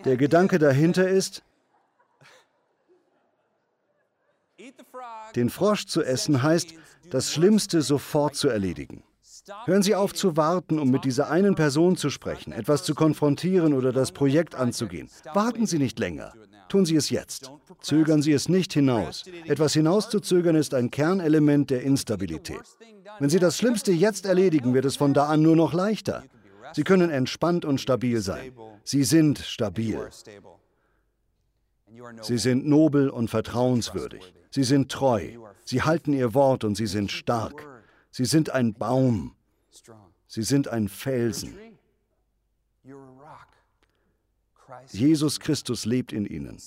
Der 0.05 0.17
Gedanke 0.17 0.59
dahinter 0.59 1.07
ist, 1.07 1.43
den 5.35 5.49
Frosch 5.49 5.85
zu 5.85 6.03
essen 6.03 6.43
heißt, 6.43 6.73
das 7.09 7.31
Schlimmste 7.31 7.81
sofort 7.81 8.35
zu 8.35 8.49
erledigen. 8.49 9.03
Hören 9.65 9.83
Sie 9.83 9.95
auf 9.95 10.13
zu 10.13 10.37
warten, 10.37 10.79
um 10.79 10.89
mit 10.89 11.05
dieser 11.05 11.29
einen 11.29 11.55
Person 11.55 11.95
zu 11.95 12.09
sprechen, 12.09 12.51
etwas 12.51 12.83
zu 12.83 12.95
konfrontieren 12.95 13.73
oder 13.73 13.91
das 13.91 14.11
Projekt 14.11 14.55
anzugehen. 14.55 15.09
Warten 15.33 15.65
Sie 15.65 15.79
nicht 15.79 15.99
länger. 15.99 16.33
Tun 16.67 16.85
Sie 16.85 16.95
es 16.95 17.09
jetzt. 17.09 17.51
Zögern 17.81 18.21
Sie 18.21 18.31
es 18.31 18.47
nicht 18.47 18.73
hinaus. 18.73 19.25
Etwas 19.45 19.73
hinauszuzögern 19.73 20.55
ist 20.55 20.73
ein 20.73 20.91
Kernelement 20.91 21.69
der 21.69 21.81
Instabilität. 21.81 22.61
Wenn 23.19 23.29
Sie 23.29 23.39
das 23.39 23.57
Schlimmste 23.57 23.91
jetzt 23.91 24.25
erledigen, 24.25 24.73
wird 24.73 24.85
es 24.85 24.95
von 24.95 25.13
da 25.13 25.25
an 25.25 25.41
nur 25.41 25.55
noch 25.55 25.73
leichter. 25.73 26.23
Sie 26.73 26.83
können 26.83 27.09
entspannt 27.09 27.65
und 27.65 27.81
stabil 27.81 28.21
sein. 28.21 28.53
Sie 28.83 29.03
sind 29.03 29.39
stabil. 29.39 29.99
Sie 32.21 32.37
sind 32.37 32.67
nobel 32.67 33.09
und 33.09 33.29
vertrauenswürdig. 33.29 34.33
Sie 34.51 34.63
sind 34.63 34.91
treu. 34.91 35.31
Sie 35.65 35.81
halten 35.81 36.13
ihr 36.13 36.33
Wort 36.33 36.63
und 36.63 36.75
sie 36.75 36.87
sind 36.87 37.11
stark. 37.11 37.65
Sie 38.11 38.25
sind 38.25 38.51
ein 38.51 38.73
Baum. 38.73 39.35
Sie 40.27 40.43
sind 40.43 40.67
ein 40.67 40.87
Felsen. 40.87 41.57
Jesus 44.91 45.39
Christus 45.39 45.85
lebt 45.85 46.13
in 46.13 46.25
ihnen. 46.25 46.57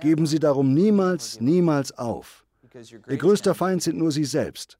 Geben 0.00 0.26
Sie 0.26 0.38
darum 0.38 0.74
niemals, 0.74 1.40
niemals 1.40 1.96
auf. 1.96 2.44
Ihr 3.08 3.16
größter 3.16 3.54
Feind 3.54 3.82
sind 3.82 3.98
nur 3.98 4.12
Sie 4.12 4.24
selbst. 4.24 4.78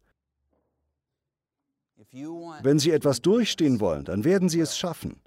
Wenn 2.63 2.79
Sie 2.79 2.91
etwas 2.91 3.21
durchstehen 3.21 3.81
wollen, 3.81 4.05
dann 4.05 4.25
werden 4.25 4.49
Sie 4.49 4.61
es 4.61 4.77
schaffen. 4.79 5.21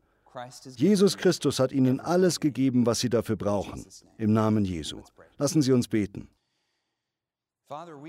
Jesus 0.76 1.18
Christus 1.18 1.60
hat 1.60 1.72
Ihnen 1.72 2.00
alles 2.00 2.40
gegeben, 2.40 2.86
was 2.86 3.02
Sie 3.02 3.10
dafür 3.10 3.36
brauchen. 3.36 3.86
Im 4.18 4.34
Namen 4.34 4.64
Jesu. 4.64 5.02
Lassen 5.38 5.62
Sie 5.62 5.74
uns 5.74 5.88
beten. 5.88 6.30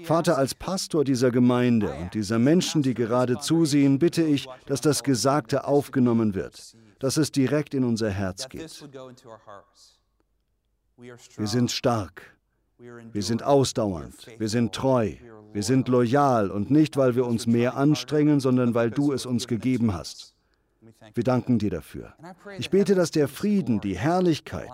Vater, 0.05 0.39
als 0.39 0.55
Pastor 0.55 1.05
dieser 1.05 1.31
Gemeinde 1.31 1.93
und 1.95 2.15
dieser 2.15 2.39
Menschen, 2.39 2.83
die 2.83 2.95
gerade 2.95 3.39
zusehen, 3.39 3.99
bitte 3.99 4.23
ich, 4.23 4.49
dass 4.67 4.81
das 4.81 5.03
Gesagte 5.03 5.65
aufgenommen 5.65 6.35
wird, 6.35 6.77
dass 6.99 7.17
es 7.17 7.31
direkt 7.31 7.75
in 7.75 7.85
unser 7.85 8.11
Herz 8.11 8.49
geht. 8.49 8.85
Wir 10.97 11.47
sind 11.47 11.71
stark, 11.71 12.37
wir 12.79 13.23
sind 13.23 13.43
ausdauernd, 13.43 14.27
wir 14.39 14.49
sind 14.49 14.75
treu, 14.75 15.15
wir 15.53 15.63
sind 15.63 15.89
loyal 15.89 16.51
und 16.51 16.71
nicht, 16.71 16.97
weil 16.97 17.15
wir 17.15 17.27
uns 17.27 17.47
mehr 17.47 17.77
anstrengen, 17.77 18.41
sondern 18.41 18.75
weil 18.75 18.91
du 18.91 19.13
es 19.13 19.27
uns 19.27 19.47
gegeben 19.47 19.95
hast. 19.95 20.35
Wir 21.15 21.25
danken 21.25 21.59
dir 21.59 21.71
dafür. 21.71 22.15
Ich 22.59 22.71
bete, 22.71 22.95
dass 22.95 23.11
der 23.11 23.29
Frieden, 23.29 23.81
die 23.81 23.97
Herrlichkeit, 23.97 24.71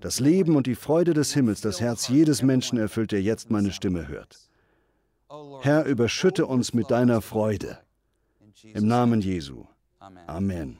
das 0.00 0.20
Leben 0.20 0.56
und 0.56 0.66
die 0.66 0.74
Freude 0.74 1.14
des 1.14 1.32
Himmels, 1.34 1.60
das 1.60 1.80
Herz 1.80 2.08
jedes 2.08 2.42
Menschen 2.42 2.78
erfüllt, 2.78 3.12
der 3.12 3.22
jetzt 3.22 3.50
meine 3.50 3.72
Stimme 3.72 4.08
hört. 4.08 4.38
Herr, 5.62 5.84
überschütte 5.84 6.46
uns 6.46 6.74
mit 6.74 6.90
deiner 6.90 7.20
Freude. 7.20 7.78
Im 8.62 8.86
Namen 8.86 9.20
Jesu. 9.20 9.64
Amen. 10.26 10.78